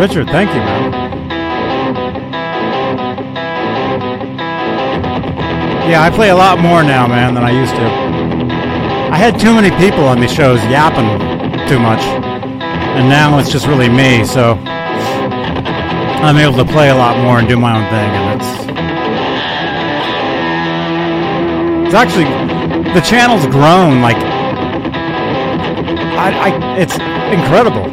Richard, 0.00 0.28
thank 0.28 0.48
you, 0.54 0.60
man. 0.60 0.92
Yeah, 5.90 6.02
I 6.02 6.08
play 6.14 6.30
a 6.30 6.34
lot 6.34 6.60
more 6.60 6.82
now, 6.82 7.06
man, 7.06 7.34
than 7.34 7.44
I 7.44 7.50
used 7.50 7.74
to. 7.74 7.82
I 9.12 9.16
had 9.18 9.38
too 9.38 9.52
many 9.52 9.68
people 9.76 10.04
on 10.04 10.18
these 10.18 10.32
shows 10.32 10.64
yapping 10.64 11.31
too 11.68 11.78
much, 11.78 12.00
and 12.00 13.08
now 13.08 13.38
it's 13.38 13.50
just 13.50 13.66
really 13.66 13.88
me. 13.88 14.24
So 14.24 14.54
I'm 16.22 16.36
able 16.36 16.56
to 16.64 16.64
play 16.64 16.90
a 16.90 16.94
lot 16.94 17.16
more 17.22 17.38
and 17.38 17.48
do 17.48 17.58
my 17.58 17.76
own 17.76 17.84
thing, 17.90 18.10
and 18.10 18.40
it's 18.40 18.50
it's 21.86 21.94
actually 21.94 22.24
the 22.94 23.00
channel's 23.00 23.46
grown 23.46 24.00
like 24.00 24.16
I, 26.16 26.30
I 26.48 26.78
it's 26.78 26.94
incredible. 27.34 27.84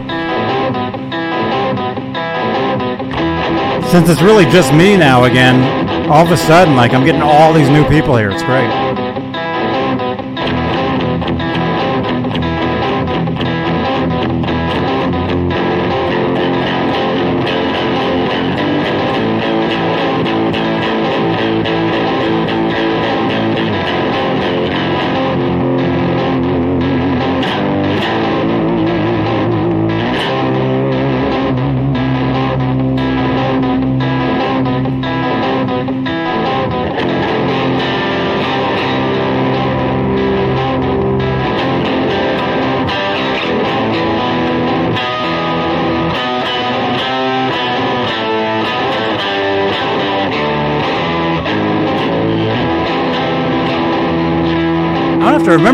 Since 3.89 4.07
it's 4.09 4.21
really 4.21 4.45
just 4.45 4.71
me 4.73 4.95
now 4.95 5.23
again, 5.23 6.09
all 6.09 6.25
of 6.25 6.31
a 6.31 6.37
sudden, 6.37 6.75
like 6.75 6.93
I'm 6.93 7.05
getting 7.05 7.21
all 7.21 7.53
these 7.53 7.69
new 7.69 7.87
people 7.87 8.15
here. 8.15 8.29
It's 8.29 8.43
great. 8.43 8.88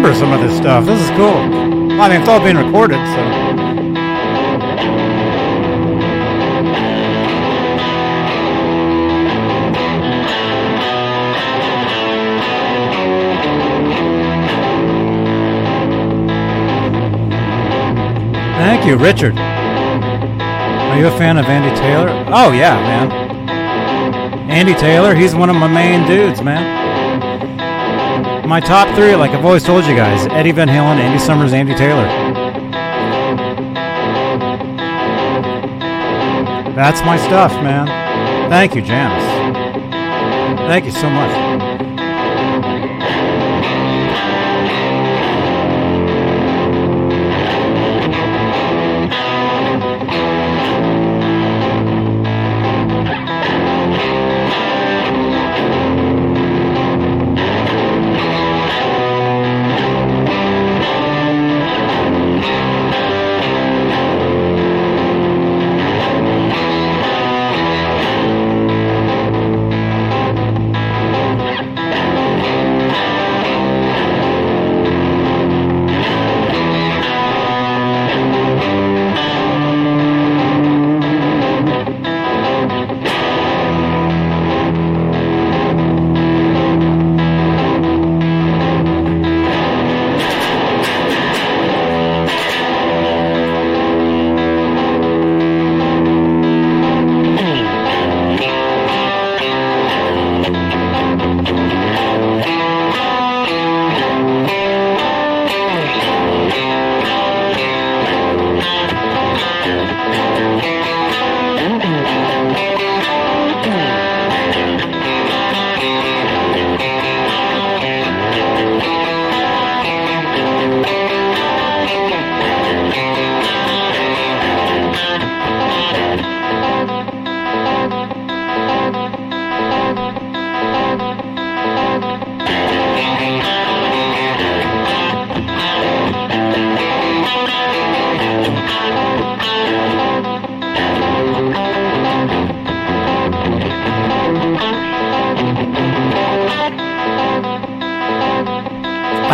Remember 0.05 0.25
some 0.25 0.33
of 0.33 0.47
this 0.47 0.57
stuff. 0.57 0.85
This 0.85 1.01
is 1.01 1.09
cool. 1.11 1.35
I 1.99 2.09
mean, 2.09 2.21
it's 2.21 2.29
all 2.29 2.39
being 2.39 2.57
recorded, 2.57 2.97
so. 2.97 3.45
Thank 18.57 18.85
you, 18.85 18.97
Richard. 18.97 19.37
Are 19.37 20.99
you 20.99 21.07
a 21.07 21.17
fan 21.17 21.37
of 21.37 21.45
Andy 21.45 21.75
Taylor? 21.79 22.09
Oh, 22.27 22.51
yeah, 22.51 22.75
man. 22.75 24.49
Andy 24.51 24.75
Taylor, 24.75 25.15
he's 25.15 25.33
one 25.33 25.49
of 25.49 25.55
my 25.55 25.67
main 25.67 26.07
dudes, 26.07 26.41
man. 26.41 26.94
My 28.47 28.59
top 28.59 28.95
three, 28.95 29.15
like 29.15 29.31
I've 29.31 29.43
always 29.43 29.63
told 29.63 29.85
you 29.85 29.95
guys 29.95 30.27
Eddie 30.27 30.51
Van 30.51 30.67
Halen, 30.67 30.97
Andy 30.97 31.17
Summers, 31.17 31.51
Andy 31.51 31.73
Taylor. 31.73 32.05
That's 36.75 37.01
my 37.01 37.17
stuff, 37.17 37.51
man. 37.63 37.87
Thank 38.49 38.75
you, 38.75 38.83
Janice. 38.83 39.23
Thank 40.67 40.85
you 40.85 40.91
so 40.91 41.09
much. 41.09 41.44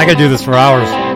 I 0.02 0.06
could 0.06 0.18
do 0.18 0.30
this 0.30 0.44
for 0.44 0.56
hours. 0.56 1.11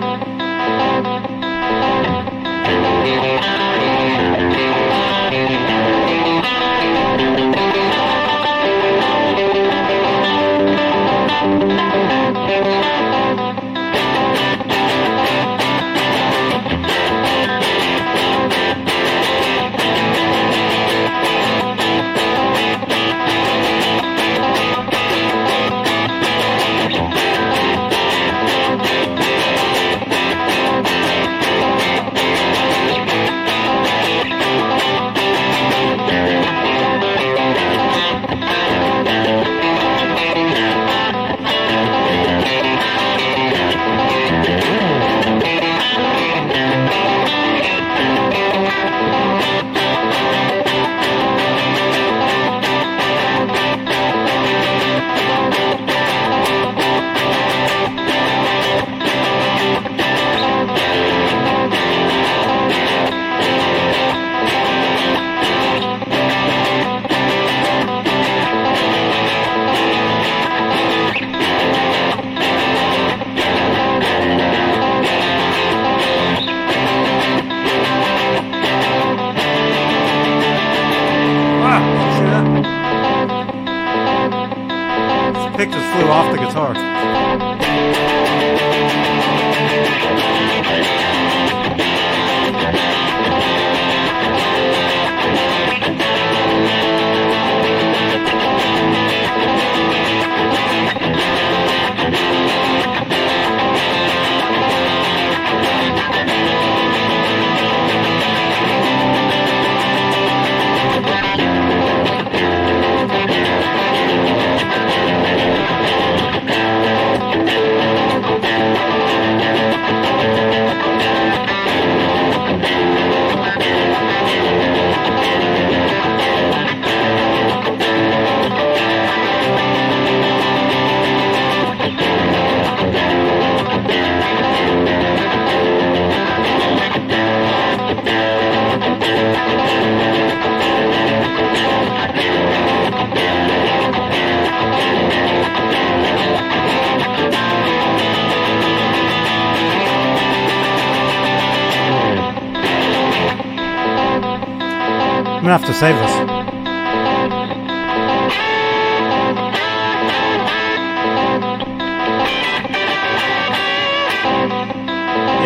Gonna 155.45 155.59
have 155.59 155.67
to 155.67 155.73
save 155.73 155.95
this. 155.95 156.11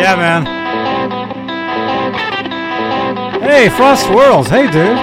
Yeah, 0.00 0.16
man. 0.16 0.46
Hey, 3.42 3.68
Frost 3.68 4.06
Swirls. 4.06 4.48
Hey, 4.48 4.70
dude. 4.70 4.96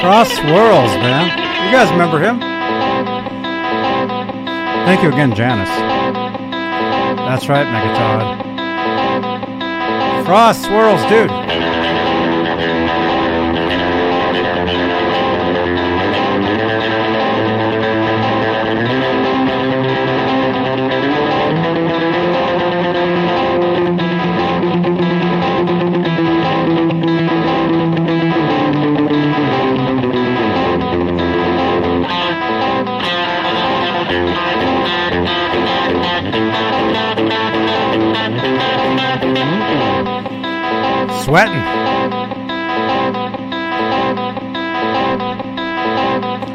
Frost 0.00 0.36
Swirls, 0.36 0.94
man. 1.02 1.26
You 1.66 1.72
guys 1.72 1.90
remember 1.90 2.18
him? 2.18 2.40
Thank 4.86 5.02
you 5.02 5.10
again, 5.10 5.34
Janice. 5.34 5.68
That's 7.28 7.46
right, 7.50 7.66
Megatod. 7.66 8.46
Frost 10.24 10.64
Swirls, 10.64 11.02
dude. 11.10 11.47
Sweating. 41.28 41.60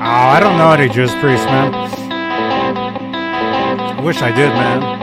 Oh, 0.02 0.28
I 0.34 0.40
don't 0.40 0.58
know 0.58 0.72
any 0.72 0.90
Judas 0.90 1.14
Priest, 1.22 1.46
man. 1.46 1.76
I 3.96 4.02
wish 4.02 4.24
I 4.24 4.32
did, 4.32 4.50
man. 4.50 5.03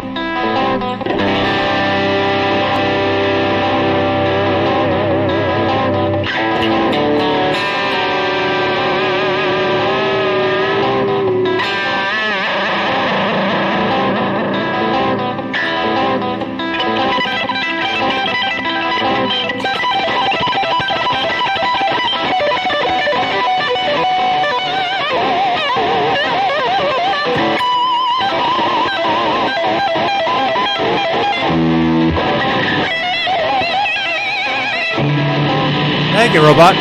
Robot. 36.42 36.74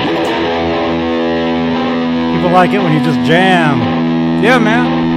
People 2.34 2.52
like 2.52 2.72
it 2.72 2.80
when 2.80 2.94
you 2.94 3.04
just 3.04 3.20
jam. 3.28 4.44
Yeah, 4.44 4.58
man. 4.58 5.09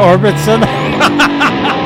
Orbison. 0.00 0.60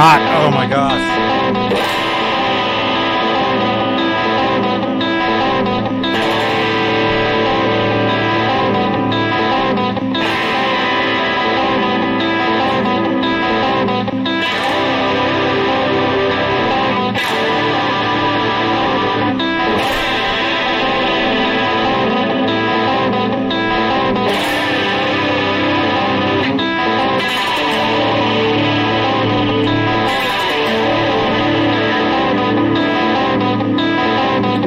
hot. 0.00 0.29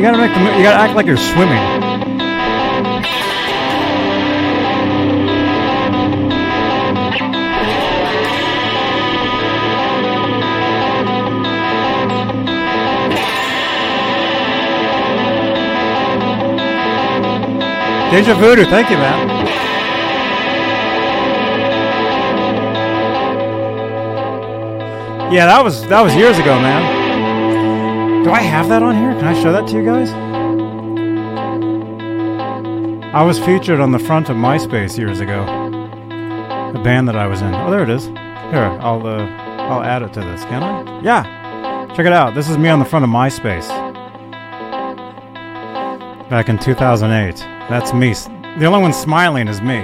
Gotta 0.03 0.17
make 0.17 0.33
the. 0.33 0.39
You 0.57 0.63
gotta 0.63 0.83
act 0.83 0.95
like 0.95 1.05
you're 1.05 1.15
swimming. 1.15 1.63
Deja 18.11 18.35
Voodoo, 18.35 18.65
thank 18.65 18.89
you, 18.89 18.97
man. 18.97 19.29
Yeah, 25.31 25.45
that 25.45 25.63
was 25.63 25.87
that 25.87 26.01
was 26.01 26.13
years 26.13 26.37
ago, 26.37 26.59
man. 26.59 27.02
Do 28.23 28.31
I 28.31 28.39
have 28.39 28.69
that 28.69 28.81
on 28.81 28.95
here? 28.95 29.11
Can 29.15 29.25
I 29.25 29.33
show 29.43 29.51
that 29.51 29.67
to 29.67 29.73
you 29.75 29.83
guys? 29.83 30.09
I 33.13 33.21
was 33.21 33.37
featured 33.37 33.81
on 33.81 33.91
the 33.91 33.99
front 33.99 34.29
of 34.29 34.37
MySpace 34.37 34.97
years 34.97 35.19
ago. 35.19 35.45
The 36.71 36.79
band 36.79 37.09
that 37.09 37.17
I 37.17 37.27
was 37.27 37.41
in. 37.41 37.53
Oh, 37.53 37.69
there 37.69 37.83
it 37.83 37.89
is. 37.89 38.05
Here, 38.05 38.77
I'll 38.79 39.05
uh, 39.05 39.25
I'll 39.67 39.83
add 39.83 40.03
it 40.03 40.13
to 40.13 40.21
this. 40.21 40.45
Can 40.45 40.63
I? 40.63 41.01
Yeah. 41.01 41.87
Check 41.97 42.05
it 42.05 42.13
out. 42.13 42.33
This 42.33 42.49
is 42.49 42.57
me 42.57 42.69
on 42.69 42.79
the 42.79 42.85
front 42.85 43.03
of 43.03 43.11
MySpace. 43.11 43.67
Back 46.29 46.47
in 46.47 46.57
2008. 46.57 47.35
That's 47.69 47.93
me. 47.93 48.13
The 48.57 48.65
only 48.67 48.81
one 48.81 48.93
smiling 48.93 49.49
is 49.49 49.61
me. 49.61 49.75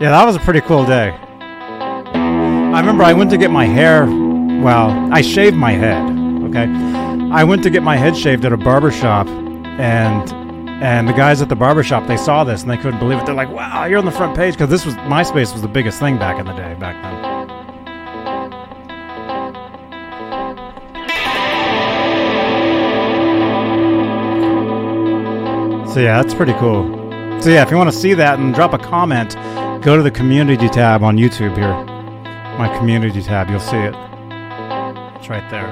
yeah, 0.00 0.10
that 0.10 0.24
was 0.24 0.34
a 0.34 0.40
pretty 0.40 0.62
cool 0.62 0.84
day. 0.84 1.16
I 2.78 2.80
remember 2.80 3.02
I 3.02 3.12
went 3.12 3.30
to 3.30 3.36
get 3.36 3.50
my 3.50 3.64
hair. 3.64 4.06
Well, 4.06 5.12
I 5.12 5.20
shaved 5.20 5.56
my 5.56 5.72
head. 5.72 6.00
Okay, 6.44 6.72
I 7.32 7.42
went 7.42 7.64
to 7.64 7.70
get 7.70 7.82
my 7.82 7.96
head 7.96 8.16
shaved 8.16 8.44
at 8.44 8.52
a 8.52 8.56
barber 8.56 8.92
shop, 8.92 9.26
and 9.26 10.32
and 10.80 11.08
the 11.08 11.12
guys 11.12 11.42
at 11.42 11.48
the 11.48 11.56
barber 11.56 11.82
shop 11.82 12.06
they 12.06 12.16
saw 12.16 12.44
this 12.44 12.62
and 12.62 12.70
they 12.70 12.76
couldn't 12.76 13.00
believe 13.00 13.18
it. 13.18 13.26
They're 13.26 13.34
like, 13.34 13.50
"Wow, 13.50 13.86
you're 13.86 13.98
on 13.98 14.04
the 14.04 14.12
front 14.12 14.36
page!" 14.36 14.54
Because 14.54 14.70
this 14.70 14.86
was 14.86 14.94
MySpace 14.94 15.52
was 15.52 15.60
the 15.60 15.66
biggest 15.66 15.98
thing 15.98 16.18
back 16.18 16.38
in 16.38 16.46
the 16.46 16.52
day. 16.52 16.76
Back 16.78 17.02
then. 17.02 17.48
So 25.88 25.98
yeah, 25.98 26.22
that's 26.22 26.32
pretty 26.32 26.54
cool. 26.60 26.84
So 27.42 27.50
yeah, 27.50 27.62
if 27.62 27.72
you 27.72 27.76
want 27.76 27.90
to 27.90 27.98
see 27.98 28.14
that 28.14 28.38
and 28.38 28.54
drop 28.54 28.72
a 28.72 28.78
comment, 28.78 29.34
go 29.82 29.96
to 29.96 30.02
the 30.04 30.12
community 30.12 30.68
tab 30.68 31.02
on 31.02 31.16
YouTube 31.16 31.56
here. 31.56 31.87
My 32.58 32.76
community 32.76 33.22
tab, 33.22 33.48
you'll 33.50 33.60
see 33.60 33.76
it. 33.76 33.94
It's 35.14 35.28
right 35.28 35.48
there. 35.48 35.68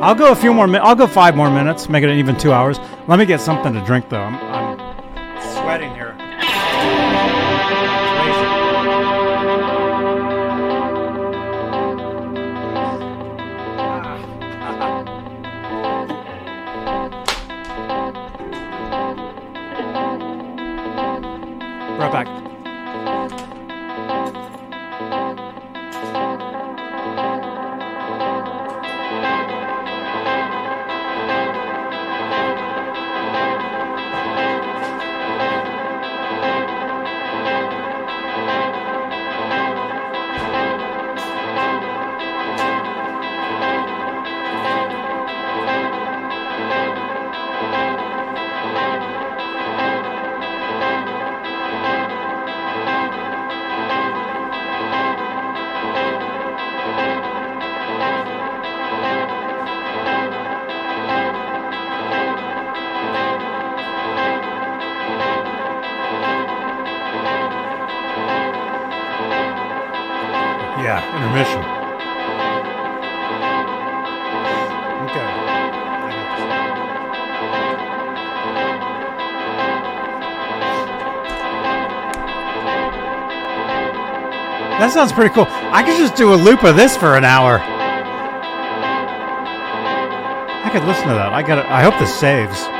I'll 0.00 0.14
go 0.14 0.30
a 0.30 0.36
few 0.36 0.54
more 0.54 0.68
minutes. 0.68 0.86
I'll 0.86 0.94
go 0.94 1.08
five 1.08 1.34
more 1.34 1.50
minutes, 1.50 1.88
make 1.88 2.04
it 2.04 2.10
even 2.10 2.38
two 2.38 2.52
hours. 2.52 2.78
Let 3.08 3.18
me 3.18 3.24
get 3.24 3.40
something 3.40 3.72
to 3.72 3.84
drink 3.84 4.08
though. 4.10 4.20
I'm, 4.20 4.78
I'm 4.78 5.54
sweating 5.54 5.92
here. 5.94 6.14
Sounds 84.94 85.12
pretty 85.12 85.34
cool. 85.34 85.46
I 85.48 85.82
could 85.82 85.98
just 85.98 86.14
do 86.14 86.32
a 86.32 86.36
loop 86.36 86.62
of 86.62 86.76
this 86.76 86.96
for 86.96 87.16
an 87.16 87.24
hour. 87.24 87.58
I 90.64 90.70
could 90.72 90.84
listen 90.84 91.08
to 91.08 91.14
that. 91.14 91.32
I 91.32 91.42
got. 91.42 91.66
I 91.66 91.82
hope 91.82 91.98
this 91.98 92.14
saves. 92.14 92.73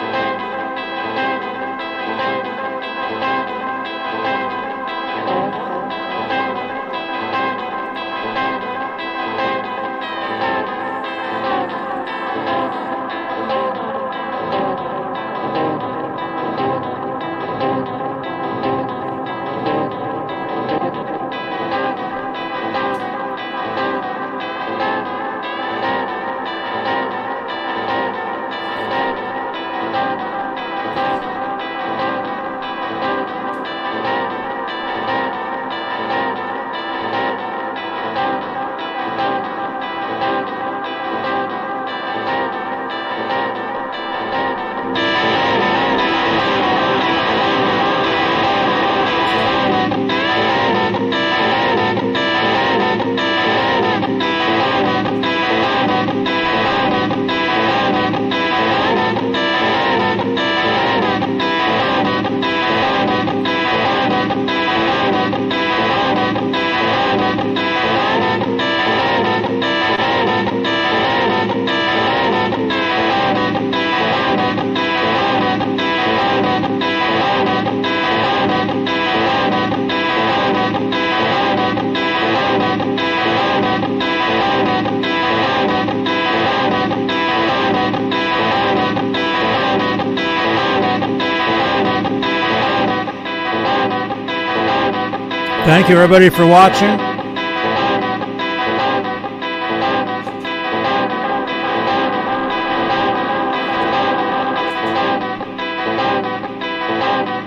Thank 95.75 95.89
you, 95.89 95.97
everybody, 95.97 96.29
for 96.31 96.47
watching. 96.47 96.97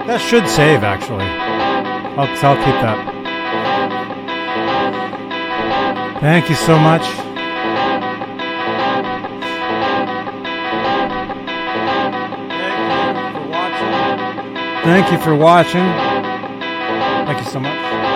That 0.08 0.20
should 0.20 0.46
save, 0.50 0.84
actually. 0.84 1.24
I'll, 1.24 2.28
I'll 2.46 2.58
keep 2.58 2.76
that. 2.84 2.98
Thank 6.20 6.50
you 6.50 6.56
so 6.56 6.78
much. 6.78 7.04
Thank 12.60 13.14
you 13.32 13.38
for 13.40 13.48
watching. 13.48 14.84
Thank 14.84 15.12
you 15.14 15.18
for 15.18 15.34
watching. 15.34 15.88
Thank 17.26 17.40
you 17.40 17.46
so 17.50 17.60
much. 17.62 18.07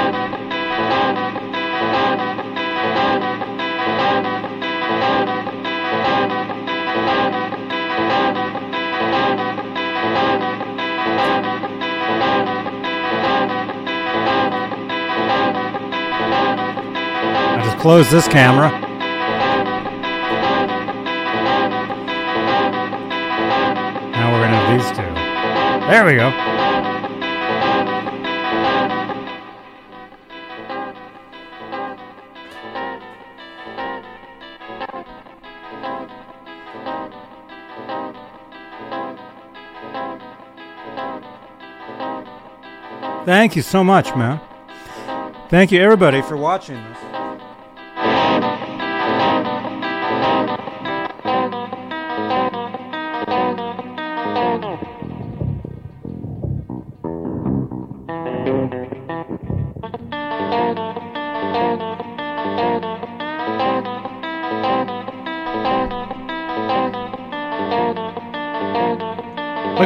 Closed 17.82 18.12
this 18.12 18.28
camera. 18.28 18.70
Now 24.12 24.32
we're 24.32 24.40
gonna 24.40 24.56
have 24.56 24.80
these 24.80 24.88
two. 24.92 25.02
There 25.90 26.06
we 26.06 26.14
go. 26.14 26.30
Thank 43.26 43.56
you 43.56 43.64
so 43.64 43.84
much, 43.84 44.16
man. 44.16 44.40
Thank 45.50 45.72
you, 45.72 45.82
everybody, 45.82 46.22
for 46.22 46.38
watching 46.38 46.76
this. 46.76 47.11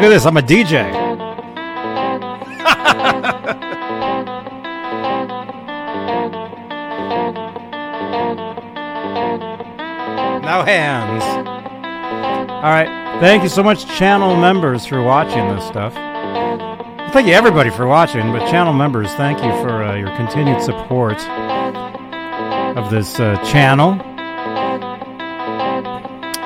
At 0.06 0.10
this, 0.10 0.26
I'm 0.26 0.38
a 0.38 0.41
DJ. 0.41 0.91
now 10.41 10.64
hands. 10.64 11.23
All 12.49 12.72
right. 12.72 12.88
Thank 13.19 13.44
you 13.44 13.49
so 13.49 13.64
much, 13.64 13.86
channel 13.98 14.36
members, 14.36 14.86
for 14.86 15.02
watching 15.02 15.48
this 15.56 15.65
stuff. 15.65 15.94
Thank 17.14 17.27
you, 17.27 17.34
everybody, 17.34 17.69
for 17.69 17.88
watching. 17.88 18.32
But 18.32 18.49
channel 18.49 18.73
members, 18.73 19.11
thank 19.14 19.38
you 19.40 19.52
for 19.64 19.84
uh, 19.84 19.95
your 19.95 20.14
continued 20.18 20.61
support 20.61 21.18
of 22.77 22.91
this 22.91 23.19
uh, 23.19 23.38
channel. 23.45 23.94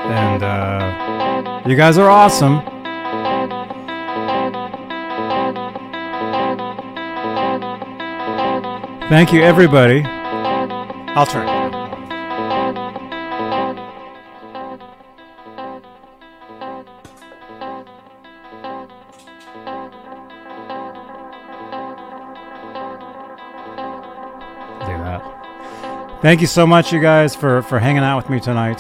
And 0.05 0.43
uh, 0.43 1.63
you 1.65 1.75
guys 1.75 1.97
are 1.97 2.09
awesome. 2.09 2.61
Thank 9.09 9.33
you, 9.33 9.41
everybody. 9.41 10.03
I'll 10.05 11.25
turn. 11.25 11.41
it 11.41 11.47
down. 11.47 11.79
Do 24.81 24.85
that. 24.85 26.19
Thank 26.21 26.41
you 26.41 26.47
so 26.47 26.67
much, 26.67 26.93
you 26.93 27.01
guys, 27.01 27.35
for 27.35 27.63
for 27.63 27.79
hanging 27.79 28.03
out 28.03 28.17
with 28.17 28.29
me 28.29 28.39
tonight. 28.39 28.77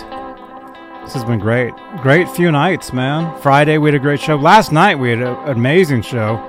This 1.03 1.15
has 1.15 1.25
been 1.25 1.39
great. 1.39 1.73
Great 2.03 2.29
few 2.29 2.51
nights, 2.51 2.93
man. 2.93 3.35
Friday 3.41 3.79
we 3.79 3.89
had 3.89 3.95
a 3.95 3.99
great 3.99 4.19
show. 4.19 4.35
Last 4.35 4.71
night 4.71 4.99
we 4.99 5.09
had 5.09 5.21
an 5.21 5.35
amazing 5.49 6.03
show. 6.03 6.48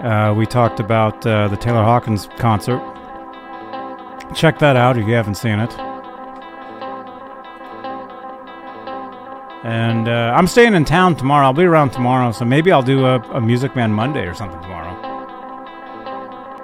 Uh, 0.00 0.32
we 0.34 0.46
talked 0.46 0.80
about 0.80 1.26
uh, 1.26 1.46
the 1.48 1.56
Taylor 1.56 1.82
Hawkins 1.82 2.26
concert. 2.38 2.80
Check 4.34 4.58
that 4.60 4.74
out 4.74 4.96
if 4.96 5.06
you 5.06 5.12
haven't 5.12 5.34
seen 5.34 5.58
it. 5.60 5.70
And 9.62 10.08
uh, 10.08 10.32
I'm 10.34 10.46
staying 10.46 10.72
in 10.72 10.86
town 10.86 11.16
tomorrow. 11.16 11.44
I'll 11.44 11.52
be 11.52 11.64
around 11.64 11.90
tomorrow, 11.90 12.32
so 12.32 12.46
maybe 12.46 12.72
I'll 12.72 12.82
do 12.82 13.04
a, 13.04 13.18
a 13.32 13.40
Music 13.42 13.76
Man 13.76 13.92
Monday 13.92 14.26
or 14.26 14.32
something 14.32 14.60
tomorrow. 14.62 14.94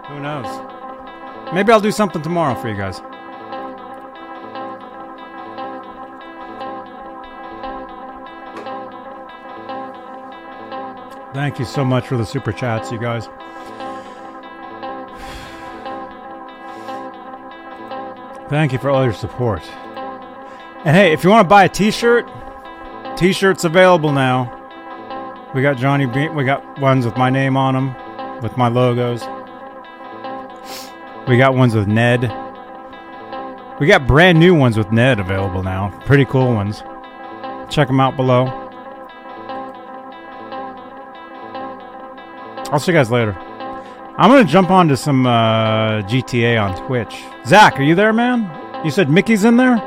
Who 0.08 0.20
knows? 0.20 1.52
Maybe 1.52 1.72
I'll 1.72 1.80
do 1.80 1.92
something 1.92 2.22
tomorrow 2.22 2.54
for 2.54 2.70
you 2.70 2.76
guys. 2.76 3.02
Thank 11.36 11.58
you 11.58 11.66
so 11.66 11.84
much 11.84 12.06
for 12.06 12.16
the 12.16 12.24
super 12.24 12.50
chats, 12.50 12.90
you 12.90 12.98
guys. 12.98 13.26
Thank 18.48 18.72
you 18.72 18.78
for 18.78 18.88
all 18.88 19.04
your 19.04 19.12
support. 19.12 19.60
And 20.86 20.96
hey, 20.96 21.12
if 21.12 21.22
you 21.22 21.28
want 21.28 21.44
to 21.44 21.48
buy 21.48 21.64
a 21.64 21.68
t-shirt, 21.68 22.26
t-shirts 23.18 23.64
available 23.64 24.12
now. 24.12 24.50
We 25.54 25.60
got 25.60 25.76
Johnny 25.76 26.06
B- 26.06 26.30
we 26.30 26.44
got 26.44 26.80
ones 26.80 27.04
with 27.04 27.18
my 27.18 27.28
name 27.28 27.54
on 27.54 27.74
them, 27.74 28.40
with 28.40 28.56
my 28.56 28.68
logos. 28.68 29.20
We 31.28 31.36
got 31.36 31.54
ones 31.54 31.74
with 31.74 31.86
Ned. 31.86 32.32
We 33.78 33.86
got 33.86 34.06
brand 34.06 34.40
new 34.40 34.54
ones 34.54 34.78
with 34.78 34.90
Ned 34.90 35.20
available 35.20 35.62
now. 35.62 35.90
Pretty 36.06 36.24
cool 36.24 36.54
ones. 36.54 36.82
Check 37.68 37.88
them 37.88 38.00
out 38.00 38.16
below. 38.16 38.65
I'll 42.76 42.80
see 42.80 42.92
you 42.92 42.98
guys 42.98 43.10
later. 43.10 43.32
I'm 44.18 44.30
gonna 44.30 44.44
jump 44.44 44.68
onto 44.68 44.96
some 44.96 45.26
uh, 45.26 46.02
GTA 46.02 46.62
on 46.62 46.76
Twitch. 46.86 47.24
Zach, 47.46 47.80
are 47.80 47.82
you 47.82 47.94
there, 47.94 48.12
man? 48.12 48.50
You 48.84 48.90
said 48.90 49.08
Mickey's 49.08 49.44
in 49.44 49.56
there. 49.56 49.78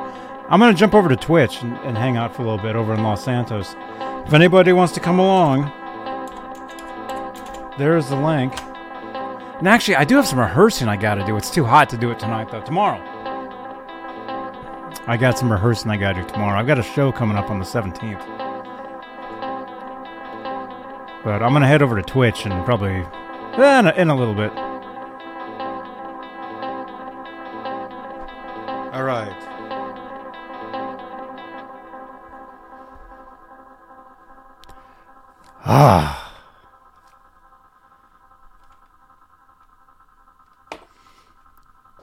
I'm 0.49 0.59
gonna 0.59 0.73
jump 0.73 0.95
over 0.95 1.07
to 1.07 1.15
Twitch 1.15 1.61
and, 1.61 1.77
and 1.81 1.95
hang 1.95 2.17
out 2.17 2.33
for 2.33 2.41
a 2.41 2.45
little 2.45 2.57
bit 2.57 2.75
over 2.75 2.95
in 2.95 3.03
Los 3.03 3.23
Santos. 3.23 3.75
If 4.25 4.33
anybody 4.33 4.73
wants 4.73 4.91
to 4.93 4.99
come 4.99 5.19
along, 5.19 5.71
there's 7.77 8.09
the 8.09 8.15
link. 8.15 8.59
And 9.59 9.67
actually, 9.67 9.97
I 9.97 10.03
do 10.03 10.15
have 10.15 10.25
some 10.25 10.39
rehearsing 10.39 10.87
I 10.87 10.97
gotta 10.97 11.23
do. 11.27 11.37
It's 11.37 11.51
too 11.51 11.65
hot 11.65 11.91
to 11.91 11.97
do 11.97 12.09
it 12.09 12.17
tonight, 12.17 12.49
though. 12.49 12.61
Tomorrow. 12.61 12.99
I 15.05 15.15
got 15.15 15.37
some 15.37 15.51
rehearsing 15.51 15.91
I 15.91 15.97
gotta 15.97 16.23
do 16.23 16.27
tomorrow. 16.27 16.59
I've 16.59 16.65
got 16.65 16.79
a 16.79 16.83
show 16.83 17.11
coming 17.11 17.37
up 17.37 17.51
on 17.51 17.59
the 17.59 17.65
17th. 17.65 18.38
But 21.23 21.43
I'm 21.43 21.51
gonna 21.53 21.67
head 21.67 21.81
over 21.81 21.95
to 21.95 22.01
Twitch 22.01 22.45
and 22.45 22.65
probably 22.65 22.91
eh, 22.91 23.79
in 23.79 23.87
a, 23.87 23.91
in 23.91 24.09
a 24.09 24.15
little 24.15 24.33
bit. 24.33 24.51
All 28.93 29.03
right. 29.03 29.35
Ah. 35.65 36.33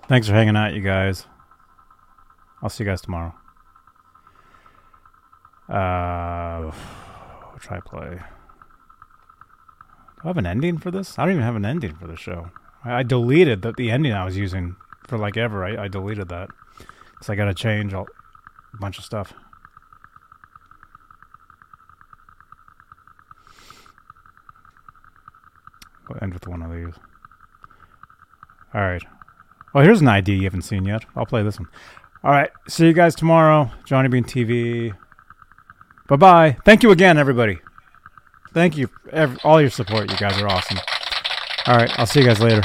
Thanks 0.09 0.28
for 0.28 0.34
hanging 0.34 0.56
out, 0.56 0.74
you 0.74 0.82
guys. 0.82 1.26
I'll 2.62 2.68
see 2.68 2.84
you 2.84 2.90
guys 2.90 3.01
tomorrow. 3.01 3.34
Uh, 5.68 6.70
what 7.51 7.62
should 7.62 7.72
I 7.72 7.80
play? 7.80 8.20
I 10.26 10.30
have 10.30 10.38
an 10.38 10.46
ending 10.46 10.78
for 10.78 10.90
this? 10.90 11.18
I 11.18 11.24
don't 11.24 11.34
even 11.34 11.44
have 11.44 11.54
an 11.54 11.64
ending 11.64 11.94
for 11.94 12.08
the 12.08 12.16
show. 12.16 12.50
I, 12.84 12.94
I 12.94 13.02
deleted 13.04 13.62
the, 13.62 13.72
the 13.72 13.92
ending 13.92 14.12
I 14.12 14.24
was 14.24 14.36
using 14.36 14.74
for 15.06 15.16
like 15.16 15.36
ever. 15.36 15.64
I, 15.64 15.84
I 15.84 15.88
deleted 15.88 16.28
that 16.30 16.50
because 17.12 17.30
I 17.30 17.36
got 17.36 17.44
to 17.44 17.54
change 17.54 17.92
a 17.92 18.04
bunch 18.80 18.98
of 18.98 19.04
stuff. 19.04 19.32
We'll 26.08 26.18
end 26.20 26.34
with 26.34 26.48
one 26.48 26.60
of 26.60 26.72
these. 26.72 26.94
All 28.74 28.80
right. 28.80 29.04
Well, 29.72 29.82
oh, 29.82 29.84
here's 29.84 30.00
an 30.00 30.08
ID 30.08 30.34
you 30.34 30.44
haven't 30.44 30.62
seen 30.62 30.86
yet. 30.86 31.04
I'll 31.14 31.26
play 31.26 31.44
this 31.44 31.60
one. 31.60 31.68
All 32.24 32.32
right. 32.32 32.50
See 32.66 32.86
you 32.86 32.92
guys 32.92 33.14
tomorrow. 33.14 33.70
Johnny 33.84 34.08
Bean 34.08 34.24
TV. 34.24 34.92
Bye 36.08 36.16
bye. 36.16 36.56
Thank 36.64 36.82
you 36.82 36.90
again, 36.90 37.16
everybody. 37.16 37.60
Thank 38.56 38.78
you, 38.78 38.88
ev- 39.12 39.38
all 39.44 39.60
your 39.60 39.68
support. 39.68 40.10
You 40.10 40.16
guys 40.16 40.40
are 40.40 40.48
awesome. 40.48 40.78
All 41.66 41.76
right. 41.76 41.90
I'll 41.98 42.06
see 42.06 42.20
you 42.20 42.26
guys 42.26 42.40
later. 42.40 42.62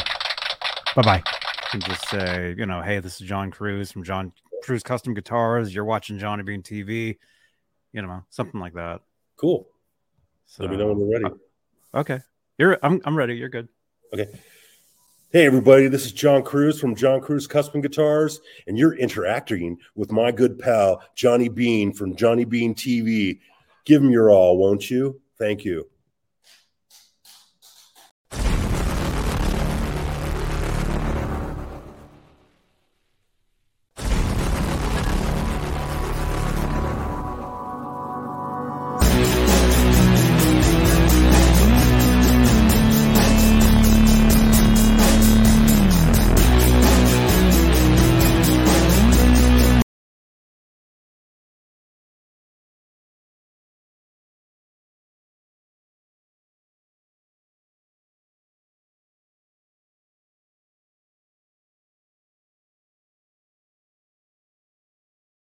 Bye 0.95 1.01
bye. 1.01 1.23
And 1.73 1.83
just 1.83 2.07
say, 2.07 2.55
you 2.57 2.65
know, 2.65 2.81
hey, 2.81 2.99
this 2.99 3.19
is 3.19 3.27
John 3.27 3.51
Cruz 3.51 3.91
from 3.91 4.05
John 4.05 4.31
Cruz 4.63 4.83
Custom 4.83 5.13
Guitars. 5.13 5.75
You're 5.75 5.83
watching 5.83 6.17
Johnny 6.17 6.43
Bean 6.43 6.63
TV. 6.63 7.17
You 7.91 8.03
know, 8.03 8.23
something 8.29 8.57
like 8.61 8.73
that. 8.75 9.01
Cool. 9.35 9.67
So, 10.45 10.63
Let 10.63 10.71
me 10.71 10.77
know 10.77 10.93
when 10.93 10.99
you're 10.99 11.21
ready. 11.21 11.35
Uh, 11.93 11.99
okay. 11.99 12.19
You're. 12.57 12.79
I'm. 12.81 13.01
I'm 13.03 13.17
ready. 13.17 13.35
You're 13.35 13.49
good. 13.49 13.67
Okay. 14.13 14.29
Hey, 15.33 15.45
everybody, 15.45 15.89
this 15.89 16.05
is 16.05 16.13
John 16.13 16.41
Cruz 16.41 16.79
from 16.79 16.95
John 16.95 17.19
Cruz 17.19 17.47
Custom 17.47 17.81
Guitars, 17.81 18.39
and 18.65 18.77
you're 18.77 18.95
interacting 18.95 19.77
with 19.95 20.09
my 20.09 20.31
good 20.31 20.57
pal, 20.57 21.03
Johnny 21.15 21.49
Bean 21.49 21.91
from 21.91 22.15
Johnny 22.15 22.45
Bean 22.45 22.75
TV. 22.75 23.39
Give 23.83 24.01
him 24.01 24.09
your 24.09 24.29
all, 24.29 24.57
won't 24.57 24.89
you? 24.89 25.20
Thank 25.41 25.65
you. 25.65 25.90